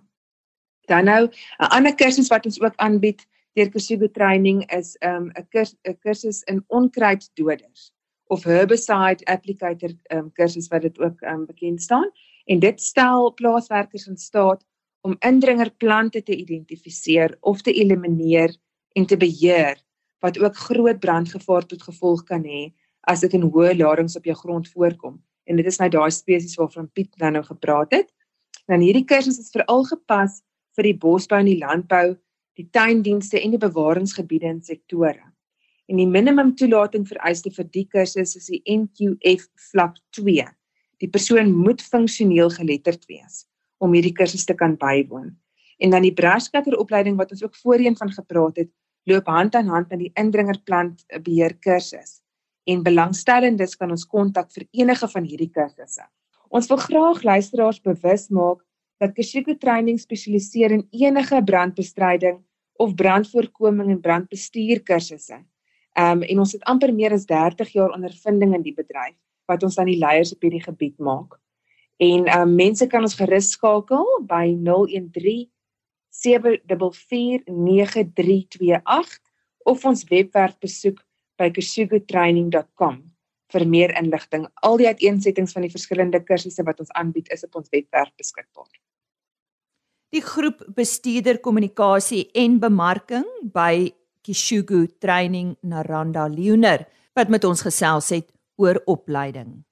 Dan 0.87 1.05
nou 1.05 1.27
'n 1.27 1.71
ander 1.75 1.95
kursus 1.95 2.31
wat 2.31 2.45
ons 2.45 2.61
ook 2.61 2.75
aanbied 2.77 3.27
deur 3.55 3.69
Kusugo 3.69 4.07
Training 4.07 4.63
is 4.71 4.95
'n 5.01 5.07
um, 5.09 5.31
'n 5.35 5.47
kurs 5.51 5.75
kursus 5.99 6.43
in 6.43 6.63
onkruiddoders 6.67 7.91
of 8.29 8.43
herbicide 8.43 9.25
applicator 9.25 9.91
um, 10.11 10.31
kursus 10.31 10.67
wat 10.67 10.81
dit 10.81 10.99
ook 10.99 11.21
um, 11.21 11.45
bekend 11.45 11.81
staan 11.81 12.09
en 12.45 12.59
dit 12.59 12.81
stel 12.81 13.33
plaaswerkers 13.33 14.07
in 14.07 14.17
staat 14.17 14.63
om 15.07 15.15
indringerplante 15.23 16.21
te 16.23 16.35
identifiseer 16.35 17.37
of 17.39 17.61
te 17.63 17.71
elimineer 17.71 18.51
en 18.99 19.05
te 19.07 19.17
beheer 19.17 19.79
wat 20.25 20.39
ook 20.41 20.57
groot 20.67 20.99
brandgevaar 20.99 21.65
tot 21.69 21.85
gevolg 21.87 22.25
kan 22.27 22.43
hê 22.43 22.67
as 23.07 23.23
dit 23.23 23.37
in 23.37 23.45
hoë 23.47 23.77
ladings 23.79 24.17
op 24.19 24.27
jou 24.27 24.35
grond 24.35 24.67
voorkom. 24.73 25.15
En 25.47 25.55
dit 25.55 25.69
is 25.69 25.79
nou 25.79 25.87
daai 25.93 26.11
spesies 26.11 26.57
waarvan 26.59 26.89
Piet 26.91 27.13
nou 27.21 27.31
nou 27.37 27.43
gepraat 27.45 27.93
het. 27.95 28.11
Dan 28.67 28.83
hierdie 28.83 29.05
kursus 29.07 29.39
is 29.39 29.53
veral 29.53 29.85
gepas 29.87 30.41
vir 30.75 30.89
die 30.89 30.97
bosbou 31.05 31.39
en 31.39 31.47
die 31.53 31.61
landbou, 31.61 32.17
die 32.59 32.67
tuindienste 32.75 33.39
en 33.39 33.55
die 33.55 33.63
bewaringsgebiede 33.63 34.49
en 34.51 34.61
sektore. 34.65 35.23
En 35.87 36.01
die 36.01 36.09
minimum 36.09 36.51
toelating 36.59 37.07
vereiste 37.07 37.53
vir 37.55 37.69
die 37.71 37.85
kursus 37.87 38.35
is 38.35 38.51
die 38.51 38.63
NQF 38.67 39.47
vlak 39.71 40.01
2. 40.19 40.49
Die 40.99 41.11
persoon 41.13 41.53
moet 41.55 41.85
funksioneel 41.85 42.51
geletterd 42.57 43.07
wees 43.07 43.45
om 43.77 43.93
hierdie 43.93 44.15
kursus 44.15 44.45
te 44.45 44.55
kan 44.57 44.75
bywoon. 44.77 45.31
En 45.77 45.93
dan 45.93 46.01
die 46.01 46.13
brascutter 46.13 46.77
opleiding 46.77 47.17
wat 47.17 47.31
ons 47.31 47.43
ook 47.43 47.55
voorheen 47.55 47.97
van 47.97 48.11
gepraat 48.11 48.63
het, 48.63 48.71
loop 49.07 49.27
hand 49.27 49.55
aan 49.55 49.67
hand 49.67 49.89
met 49.89 49.99
die 49.99 50.11
indringerplant 50.15 51.05
beheer 51.23 51.55
kursus 51.63 52.21
en 52.67 52.83
belangstellendes 52.83 53.77
kan 53.79 53.91
ons 53.95 54.05
kontak 54.05 54.51
vir 54.51 54.65
enige 54.75 55.07
van 55.07 55.27
hierdie 55.27 55.51
kursusse. 55.55 56.03
Ons 56.51 56.67
wil 56.71 56.79
graag 56.83 57.23
luisteraars 57.23 57.79
bewus 57.83 58.27
maak 58.33 58.63
dat 59.01 59.13
Kashiko 59.15 59.55
Training 59.55 59.99
spesialiseer 60.01 60.73
in 60.75 60.83
enige 60.91 61.39
brandbestryding 61.47 62.41
of 62.83 62.95
brandvoorkoming 62.99 63.93
en 63.93 64.01
brandbestuur 64.03 64.83
kursusse. 64.83 65.39
Um 65.97 66.23
en 66.23 66.43
ons 66.43 66.53
het 66.53 66.65
amper 66.69 66.93
meer 66.93 67.15
as 67.15 67.25
30 67.29 67.71
jaar 67.73 67.95
ondervinding 67.95 68.55
in 68.57 68.65
die 68.65 68.75
bedryf 68.75 69.15
wat 69.47 69.63
ons 69.63 69.77
aan 69.79 69.87
die 69.87 69.99
leiers 69.99 70.33
op 70.35 70.43
hierdie 70.43 70.63
gebied 70.63 70.97
maak. 70.99 71.37
En 71.97 72.27
um 72.29 72.55
mense 72.55 72.85
kan 72.87 73.01
ons 73.01 73.17
gerus 73.17 73.51
skakel 73.55 74.05
by 74.29 74.51
013 74.53 75.47
744 76.13 77.45
9328 77.49 79.19
of 79.65 79.85
ons 79.85 80.03
webwerf 80.09 80.57
besoek 80.61 81.01
by 81.37 81.49
kusugotraining.com 81.53 82.97
vir 83.53 83.65
meer 83.65 83.93
inligting. 83.99 84.47
Al 84.65 84.77
die 84.81 84.89
uiteensettings 84.89 85.53
van 85.55 85.65
die 85.65 85.71
verskillende 85.73 86.21
kursusse 86.25 86.65
wat 86.67 86.81
ons 86.83 86.91
aanbied 86.99 87.29
is 87.33 87.45
op 87.47 87.61
ons 87.61 87.71
webwerf 87.73 88.11
beskikbaar. 88.19 88.69
Die 90.15 90.23
groep 90.23 90.63
bestuurder 90.75 91.39
kommunikasie 91.43 92.27
en 92.37 92.59
bemarking 92.63 93.27
by 93.53 93.89
Kishugu 94.23 94.85
Training 95.03 95.55
Naranda 95.63 96.27
Leoner 96.31 96.85
wat 97.17 97.31
met 97.33 97.43
ons 97.47 97.63
gesels 97.65 98.11
het 98.13 98.29
oor 98.61 98.79
opleiding. 98.85 99.66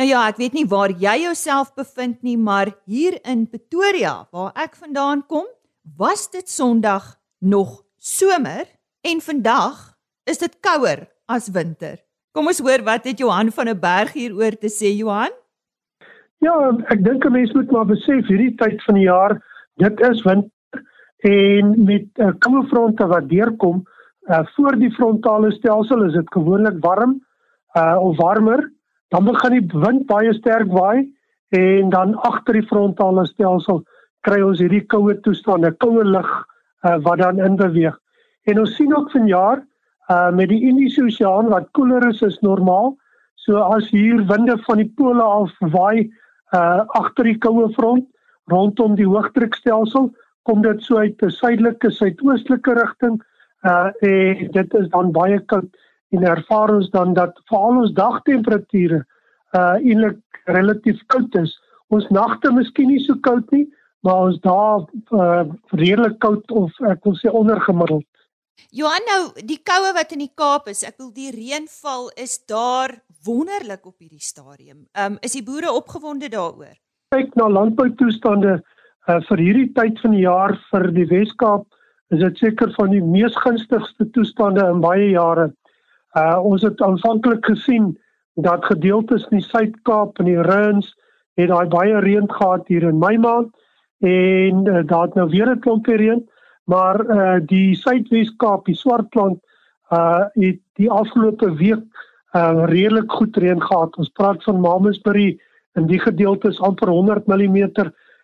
Nou 0.00 0.08
ja, 0.08 0.22
ek 0.30 0.38
weet 0.40 0.54
nie 0.56 0.64
waar 0.64 0.88
jy 0.96 1.12
jouself 1.26 1.74
bevind 1.76 2.22
nie, 2.24 2.38
maar 2.40 2.70
hier 2.88 3.18
in 3.28 3.42
Pretoria 3.52 4.14
waar 4.32 4.54
ek 4.56 4.78
vandaan 4.80 5.20
kom, 5.28 5.44
was 6.00 6.22
dit 6.32 6.48
Sondag 6.48 7.18
nog 7.44 7.82
somer 8.00 8.64
en 9.04 9.20
vandag 9.20 9.82
is 10.24 10.40
dit 10.40 10.56
kouer 10.64 11.04
as 11.28 11.50
winter. 11.52 11.98
Kom 12.32 12.48
ons 12.48 12.62
hoor 12.64 12.80
wat 12.88 13.10
het 13.10 13.20
Johan 13.20 13.52
van 13.52 13.68
der 13.68 13.76
Berg 13.76 14.16
hieroor 14.16 14.56
te 14.56 14.72
sê 14.72 14.94
Johan? 14.94 15.36
Ja, 16.40 16.56
ek 16.88 17.04
dink 17.04 17.28
'n 17.28 17.36
mens 17.36 17.52
moet 17.52 17.68
maar 17.68 17.92
besef 17.92 18.24
hierdie 18.32 18.56
tyd 18.56 18.80
van 18.88 18.96
die 18.96 19.04
jaar, 19.04 19.36
dit 19.76 20.00
is 20.00 20.24
winter 20.24 20.80
en 21.28 21.84
met 21.84 22.08
uh, 22.16 22.32
koue 22.40 22.64
fronte 22.72 23.04
wat 23.04 23.28
deurkom, 23.28 23.84
uh, 24.32 24.46
voor 24.56 24.80
die 24.80 24.94
frontale 24.96 25.52
stelsel 25.52 26.08
is 26.08 26.16
dit 26.16 26.32
gewoonlik 26.32 26.80
warm 26.80 27.20
uh, 27.76 28.00
of 28.00 28.16
warmer, 28.16 28.64
dan 29.10 29.24
begin 29.26 29.56
die 29.58 29.80
wind 29.84 30.06
baie 30.06 30.32
sterk 30.34 30.70
waai 30.72 31.08
en 31.56 31.90
dan 31.90 32.14
agter 32.28 32.58
die 32.60 32.66
frontale 32.66 33.26
stelsel 33.26 33.82
kry 34.26 34.40
ons 34.44 34.60
hierdie 34.60 34.84
koue 34.92 35.16
toestande, 35.24 35.72
koue 35.82 36.04
lug 36.04 36.28
uh, 36.84 36.96
wat 37.04 37.18
dan 37.22 37.40
in 37.40 37.56
beweeg. 37.56 37.96
En 38.48 38.60
ons 38.62 38.74
sien 38.76 38.94
ook 38.96 39.10
vanjaar 39.14 39.66
uh 40.10 40.30
met 40.34 40.50
die 40.50 40.64
Indiese 40.66 41.04
Oseaan 41.06 41.50
wat 41.52 41.68
koeler 41.78 42.02
is 42.08 42.22
as 42.26 42.40
normaal. 42.42 42.96
So 43.38 43.60
as 43.62 43.86
hier 43.94 44.24
winde 44.26 44.56
van 44.66 44.80
die 44.82 44.88
pole 44.98 45.22
af 45.22 45.52
waai 45.74 46.10
uh 46.56 46.82
agter 46.98 47.28
die 47.30 47.38
koue 47.38 47.68
front 47.76 48.08
rondom 48.50 48.96
die 48.98 49.06
hoëdrukstelsel, 49.06 50.08
kom 50.42 50.62
dit 50.66 50.82
so 50.82 50.98
uit 50.98 51.22
'n 51.22 51.30
suidelike 51.30 51.90
suidoostelike 51.90 52.74
rigting. 52.74 53.20
Uh 53.62 53.90
en 54.02 54.50
dit 54.50 54.74
is 54.74 54.88
dan 54.88 55.12
baie 55.12 55.38
koud 55.46 55.70
en 56.10 56.26
ervaar 56.26 56.74
ons 56.74 56.90
dan 56.90 57.14
dat 57.14 57.38
veral 57.50 57.82
ons 57.84 57.96
dagtemperature 57.96 59.04
uh 59.58 59.74
eintlik 59.78 60.20
relatief 60.46 61.00
koud 61.12 61.34
is. 61.42 61.56
Ons 61.90 62.06
nagte 62.14 62.52
miskien 62.54 62.90
nie 62.90 63.02
so 63.04 63.18
koud 63.26 63.50
nie, 63.54 63.66
maar 64.06 64.28
ons 64.28 64.38
dae 64.46 64.84
uh 65.18 65.44
redelik 65.74 66.18
koud 66.22 66.50
of 66.50 66.74
ek 66.92 67.04
wil 67.06 67.18
sê 67.18 67.32
ondergemiddeld. 67.42 68.06
Johan 68.70 69.06
nou, 69.08 69.22
die 69.46 69.58
koue 69.64 69.94
wat 69.96 70.12
in 70.14 70.22
die 70.26 70.32
Kaap 70.36 70.68
is, 70.70 70.82
ek 70.86 70.98
wil 71.00 71.10
die 71.14 71.30
reënval 71.34 72.10
is 72.20 72.36
daar 72.50 72.92
wonderlik 73.26 73.86
op 73.88 73.96
hierdie 73.98 74.22
stadium. 74.22 74.84
Ehm 74.94 75.16
um, 75.16 75.18
is 75.26 75.34
die 75.38 75.44
boere 75.46 75.72
opgewonde 75.72 76.28
daaroor? 76.30 76.76
Kyk 77.14 77.34
na 77.38 77.48
landboutoestande 77.50 78.60
uh, 78.60 79.18
vir 79.28 79.42
hierdie 79.42 79.70
tyd 79.74 79.98
van 80.04 80.14
die 80.14 80.24
jaar 80.26 80.54
vir 80.70 80.90
die 80.94 81.08
Wes-Kaap 81.10 81.66
is 82.14 82.22
dit 82.22 82.42
seker 82.42 82.70
van 82.76 82.92
die 82.94 83.02
mees 83.02 83.34
gunstigste 83.42 84.06
toestande 84.14 84.64
in 84.70 84.82
baie 84.82 85.10
jare. 85.12 85.50
Uh 86.18 86.38
ons 86.42 86.62
het 86.62 86.80
aanvanklik 86.82 87.44
gesien 87.46 87.98
dat 88.34 88.64
gedeeltes 88.64 89.26
in 89.30 89.38
die 89.38 89.46
Suid-Kaap 89.46 90.18
en 90.18 90.24
die 90.24 90.42
Runs 90.42 90.94
het 91.38 91.48
daai 91.48 91.68
baie 91.70 92.00
reën 92.02 92.26
gehad 92.32 92.66
hier 92.66 92.82
in 92.88 92.98
Mei 92.98 93.18
maand 93.18 93.50
en 94.00 94.66
uh, 94.66 94.80
daar 94.86 95.06
het 95.06 95.14
nou 95.14 95.28
weer 95.28 95.50
'n 95.50 95.60
klompie 95.60 95.96
reën, 95.96 96.28
maar 96.64 97.00
uh 97.04 97.38
die 97.46 97.74
Suidwes-Kaap, 97.74 98.64
die 98.64 98.74
Swartland 98.74 99.38
uh 99.90 100.24
het 100.34 100.60
die 100.74 100.90
afgelope 100.90 101.54
week 101.54 101.84
uh 102.32 102.64
redelik 102.64 103.12
goed 103.12 103.36
reën 103.36 103.62
gehad. 103.62 103.96
Ons 103.96 104.08
praat 104.08 104.42
van 104.44 104.60
Mamasbury 104.60 105.40
in 105.74 105.86
die 105.86 106.00
gedeeltes 106.00 106.60
amper 106.60 106.88
100 106.88 107.26
mm 107.26 107.70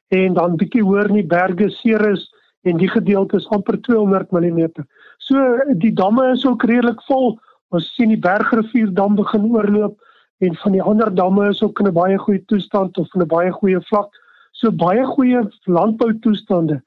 en 0.09 0.35
dan 0.35 0.57
bietjie 0.57 0.83
hoër 0.83 1.09
in 1.09 1.20
die 1.20 1.27
berge 1.27 1.70
Ceres 1.70 2.31
en 2.62 2.77
die 2.77 2.88
gedeeltes 2.88 3.49
amper 3.49 3.81
200 3.81 4.31
mm. 4.31 4.70
So 5.18 5.59
die 5.75 5.92
damme 5.92 6.31
is 6.33 6.46
ook 6.46 6.62
redelik 6.62 7.03
vol. 7.03 7.38
Ons 7.76 7.88
sien 7.92 8.08
die 8.08 8.20
Bergrivier 8.20 8.92
dam 8.96 9.16
begin 9.18 9.50
oorloop 9.52 9.96
en 10.44 10.54
van 10.62 10.74
die 10.76 10.84
ander 10.90 11.10
damme 11.12 11.48
is 11.50 11.62
ook 11.64 11.80
in 11.80 11.88
'n 11.88 11.96
baie 11.96 12.18
goeie 12.18 12.42
toestand 12.52 12.98
of 12.98 13.14
in 13.14 13.22
'n 13.22 13.28
baie 13.28 13.52
goeie 13.52 13.80
vlak. 13.88 14.10
So 14.52 14.70
baie 14.70 15.04
goeie 15.04 15.42
landboutoestande 15.64 16.80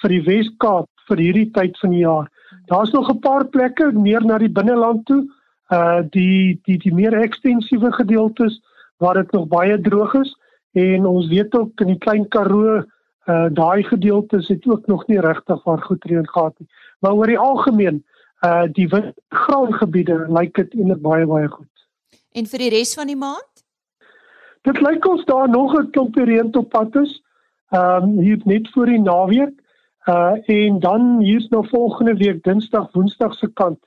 vir 0.00 0.10
die 0.10 0.24
Wes-Kaap 0.28 0.88
vir 1.08 1.18
hierdie 1.24 1.50
tyd 1.52 1.78
van 1.78 1.90
die 1.90 2.04
jaar. 2.04 2.28
Daar's 2.66 2.92
nog 2.92 3.08
'n 3.10 3.20
paar 3.20 3.44
plekke 3.44 3.92
meer 3.92 4.24
na 4.24 4.38
die 4.38 4.52
binneland 4.58 5.06
toe, 5.06 5.22
uh 5.70 6.02
die 6.10 6.60
die 6.64 6.78
die 6.78 6.94
meer 6.94 7.14
ekstensiewe 7.14 7.92
gedeeltes 7.92 8.60
waar 8.98 9.14
dit 9.14 9.32
nog 9.32 9.48
baie 9.48 9.80
droog 9.80 10.14
is 10.14 10.36
en 10.72 11.06
ons 11.06 11.28
weet 11.28 11.54
ook 11.54 11.80
in 11.80 11.86
die 11.86 11.98
Klein 11.98 12.28
Karoo 12.28 12.84
uh 13.26 13.48
daai 13.50 13.82
gedeeltes 13.82 14.48
het 14.48 14.66
ook 14.66 14.86
nog 14.86 15.06
nie 15.06 15.20
regtig 15.20 15.64
waar 15.64 15.82
goed 15.82 16.04
reën 16.04 16.28
gehad 16.28 16.54
nie. 16.58 16.68
Maar 17.00 17.12
oor 17.12 17.26
die 17.26 17.38
algemeen 17.38 18.04
uh 18.44 18.66
die 18.76 18.88
grondgebiede 19.28 20.26
lyk 20.28 20.54
dit 20.54 20.74
eintlik 20.74 21.02
baie 21.02 21.26
baie 21.26 21.48
goed. 21.48 21.86
En 22.32 22.46
vir 22.50 22.64
die 22.64 22.70
res 22.74 22.94
van 22.98 23.06
die 23.06 23.18
maand? 23.18 23.64
Dit 24.64 24.80
lyk 24.80 25.06
ons 25.06 25.24
daar 25.24 25.48
nog 25.48 25.74
'n 25.78 25.90
klompie 25.90 26.24
reën 26.24 26.54
op 26.56 26.70
pad 26.70 26.96
is. 26.96 27.20
Ehm 27.70 28.02
um, 28.02 28.18
hier 28.18 28.40
net 28.44 28.70
voor 28.72 28.86
die 28.86 29.00
naweek. 29.00 29.54
Uh 30.08 30.36
en 30.46 30.80
dan 30.80 31.20
hier's 31.20 31.48
nou 31.48 31.66
volgende 31.68 32.14
week 32.14 32.42
Dinsdag, 32.42 32.92
Woensdag 32.92 33.34
se 33.34 33.48
kant. 33.52 33.78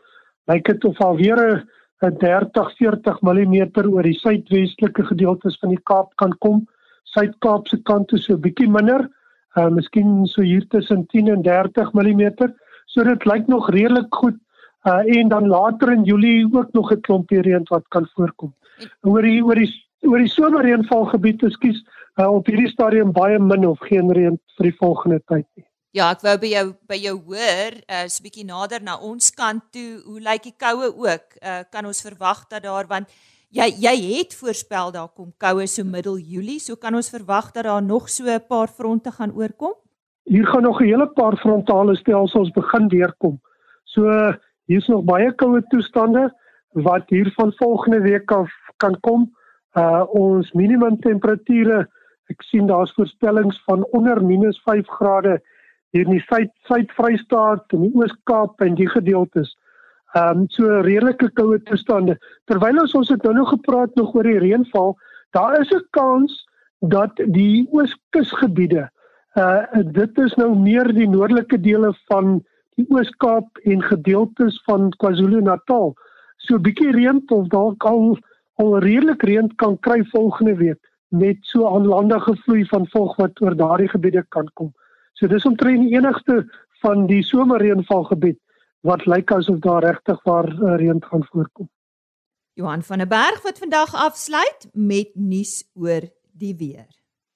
Lyk 0.46 0.65
dit 0.65 0.86
of 0.86 1.02
alweer 1.02 1.65
'n 2.02 2.17
30, 2.17 2.76
40 2.78 3.22
mm 3.22 3.70
oor 3.89 4.04
die 4.04 4.20
suidwestelike 4.20 5.04
gedeeltes 5.06 5.58
van 5.60 5.70
die 5.70 5.84
Kaap 5.84 6.15
kan 6.15 6.38
kom. 6.38 6.67
Suid-Kaap 7.04 7.67
se 7.67 7.82
kant 7.82 8.12
is 8.13 8.24
so 8.24 8.34
'n 8.34 8.41
bietjie 8.41 8.70
minder. 8.70 9.10
Uh 9.56 9.70
miskien 9.70 10.26
so 10.26 10.41
hier 10.41 10.67
tussen 10.67 11.06
10 11.06 11.28
en 11.28 11.41
30 11.41 11.93
mm. 11.93 12.54
So 12.86 13.04
dit 13.04 13.26
lyk 13.26 13.48
nog 13.48 13.70
redelik 13.70 14.15
goed. 14.15 14.38
Uh 14.88 15.17
en 15.19 15.28
dan 15.28 15.47
later 15.47 15.91
in 15.91 16.04
Julie 16.04 16.47
ook 16.52 16.71
nog 16.71 16.91
'n 16.91 17.02
klompie 17.02 17.41
reën 17.41 17.63
wat 17.63 17.88
kan 17.88 18.08
voorkom. 18.13 18.54
Oor 19.02 19.21
die 19.21 19.43
oor 19.43 19.56
die 19.56 19.71
oor 20.02 20.17
die 20.17 20.30
somerreënvalgebied, 20.30 21.43
ekskuus, 21.43 21.84
uh, 22.15 22.30
op 22.34 22.45
hierdie 22.45 22.69
stadium 22.69 23.12
baie 23.12 23.39
min 23.39 23.67
of 23.67 23.80
geen 23.80 24.12
reën 24.12 24.39
vir 24.58 24.63
die 24.69 24.78
volgende 24.78 25.19
tyd 25.26 25.45
nie. 25.56 25.65
Ja, 25.91 26.12
ek 26.12 26.21
wou 26.21 26.36
by 26.38 26.50
jou 26.52 26.65
by 26.88 27.00
jou 27.02 27.15
hoor, 27.32 27.78
uh, 27.89 28.06
so 28.08 28.21
'n 28.21 28.28
bietjie 28.28 28.45
nader 28.45 28.82
na 28.84 28.97
ons 28.97 29.32
kant 29.32 29.63
toe. 29.71 30.02
Hoe 30.06 30.19
lyk 30.19 30.43
die 30.43 30.56
koue 30.58 30.88
ook? 30.93 31.36
Uh, 31.41 31.63
kan 31.71 31.86
ons 31.86 32.02
verwag 32.02 32.47
dat 32.47 32.63
daar 32.63 32.88
want 32.88 33.08
jy 33.50 33.67
jy 33.82 33.95
het 34.17 34.36
voorspel 34.36 34.91
daar 34.91 35.10
kom 35.10 35.34
koue 35.38 35.67
so 35.67 35.84
middel 35.84 36.17
Julie, 36.17 36.60
so 36.60 36.76
kan 36.76 36.95
ons 36.95 37.10
verwag 37.10 37.52
dat 37.52 37.63
daar 37.63 37.84
nog 37.84 38.10
so 38.10 38.23
'n 38.23 38.47
paar 38.47 38.67
fronte 38.67 39.12
gaan 39.12 39.34
oorkom? 39.34 39.73
Hier 40.23 40.45
gaan 40.45 40.63
nog 40.63 40.82
'n 40.82 40.86
hele 40.86 41.08
paar 41.08 41.36
frontale 41.38 41.95
stelsels 41.95 42.52
begin 42.52 42.88
deurkom. 42.88 43.41
So 43.84 44.04
hier's 44.68 44.88
nog 44.92 45.06
baie 45.08 45.32
koue 45.40 45.62
toestande 45.72 46.28
wat 46.86 47.10
hier 47.10 47.32
van 47.36 47.54
volgende 47.58 48.02
week 48.02 48.32
af 48.32 48.52
kan 48.84 48.98
kom. 49.00 49.28
Uh 49.78 50.04
ons 50.16 50.52
minimum 50.54 51.00
temperature, 51.02 51.86
ek 52.32 52.44
sien 52.50 52.68
daar's 52.68 52.94
voorspellings 52.98 53.62
van 53.66 53.86
onder 53.98 54.22
-5 54.22 54.90
grade 55.00 55.40
hier 55.96 56.06
in 56.06 56.18
die 56.18 56.26
suid 56.28 56.52
suid-Vrystaat 56.68 57.74
en 57.74 57.88
die 57.88 57.94
Oos-Kaap 57.96 58.62
en 58.62 58.76
die 58.76 58.90
gedeeltes. 58.90 59.56
Ehm 60.16 60.44
um, 60.44 60.46
so 60.50 60.82
redelike 60.82 61.30
koue 61.34 61.60
toestande. 61.64 62.18
Terwyl 62.46 62.82
ons 62.82 62.96
ons 62.96 63.10
het 63.10 63.24
nou 63.24 63.34
nog 63.34 63.50
gepraat 63.50 63.96
nog 63.96 64.16
oor 64.16 64.24
die 64.24 64.40
reënval, 64.40 64.98
daar 65.32 65.60
is 65.60 65.72
'n 65.72 65.88
kans 65.90 66.46
dat 66.80 67.16
die 67.16 67.68
Ooskusgebiede 67.72 68.90
uh 69.38 69.84
dit 69.94 70.18
is 70.18 70.34
nou 70.36 70.56
meer 70.58 70.88
die 70.94 71.08
noordelike 71.10 71.60
dele 71.62 71.94
van 72.10 72.40
die 72.78 72.86
Oos-Kaap 72.94 73.58
en 73.66 73.82
gedeeltes 73.84 74.60
van 74.70 74.92
KwaZulu-Natal. 75.02 75.96
So 76.38 76.56
'n 76.56 76.62
bietjie 76.62 76.92
reën 76.92 77.22
of 77.28 77.48
dalk 77.48 77.84
al 77.84 78.18
al 78.58 78.80
redelik 78.80 79.24
reën 79.24 79.50
kan 79.56 79.78
kry 79.80 80.04
volgende 80.12 80.56
week 80.56 80.80
met 81.10 81.38
so 81.42 81.68
aanlandige 81.68 82.36
vloei 82.44 82.66
van 82.66 82.88
vog 82.88 83.16
wat 83.16 83.42
oor 83.42 83.56
daardie 83.56 83.90
gebiede 83.90 84.26
kan 84.30 84.50
kom. 84.54 84.74
So 85.13 85.28
dis 85.28 85.46
omtrent 85.46 85.88
die 85.88 85.96
enigste 85.98 86.46
van 86.82 87.06
die 87.08 87.24
somerreënvalgebied 87.24 88.40
wat 88.82 89.06
lyk 89.06 89.32
asof 89.32 89.60
daar 89.60 89.84
regtig 89.84 90.22
waar 90.24 90.48
uh, 90.48 90.76
reën 90.78 91.02
gaan 91.04 91.26
voorkom. 91.32 91.70
Johan 92.54 92.84
van 92.84 92.98
der 92.98 93.08
Berg 93.08 93.42
wat 93.42 93.58
vandag 93.58 93.96
afsluit 93.96 94.70
met 94.74 95.10
nuus 95.13 95.70
oor 95.74 96.02
die 96.34 96.56
weer. 96.58 96.88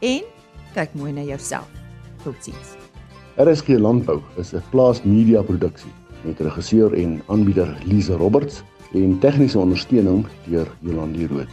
en 0.06 0.28
kyk 0.76 0.94
mooi 1.00 1.14
na 1.16 1.26
jouself. 1.26 1.70
Totsiens. 2.24 2.76
RSG 3.40 3.80
Landbou 3.80 4.22
is 4.38 4.54
'n 4.54 4.64
plaas 4.70 5.02
media 5.04 5.42
produksie 5.42 5.92
met 6.24 6.40
regisseur 6.40 6.94
en 6.94 7.22
aanbieder 7.28 7.78
Lize 7.86 8.14
Roberts 8.14 8.62
en 8.94 9.20
tegniese 9.20 9.60
ondersteuning 9.60 10.28
deur 10.46 10.68
Jolande 10.82 11.28
Rooi. 11.28 11.48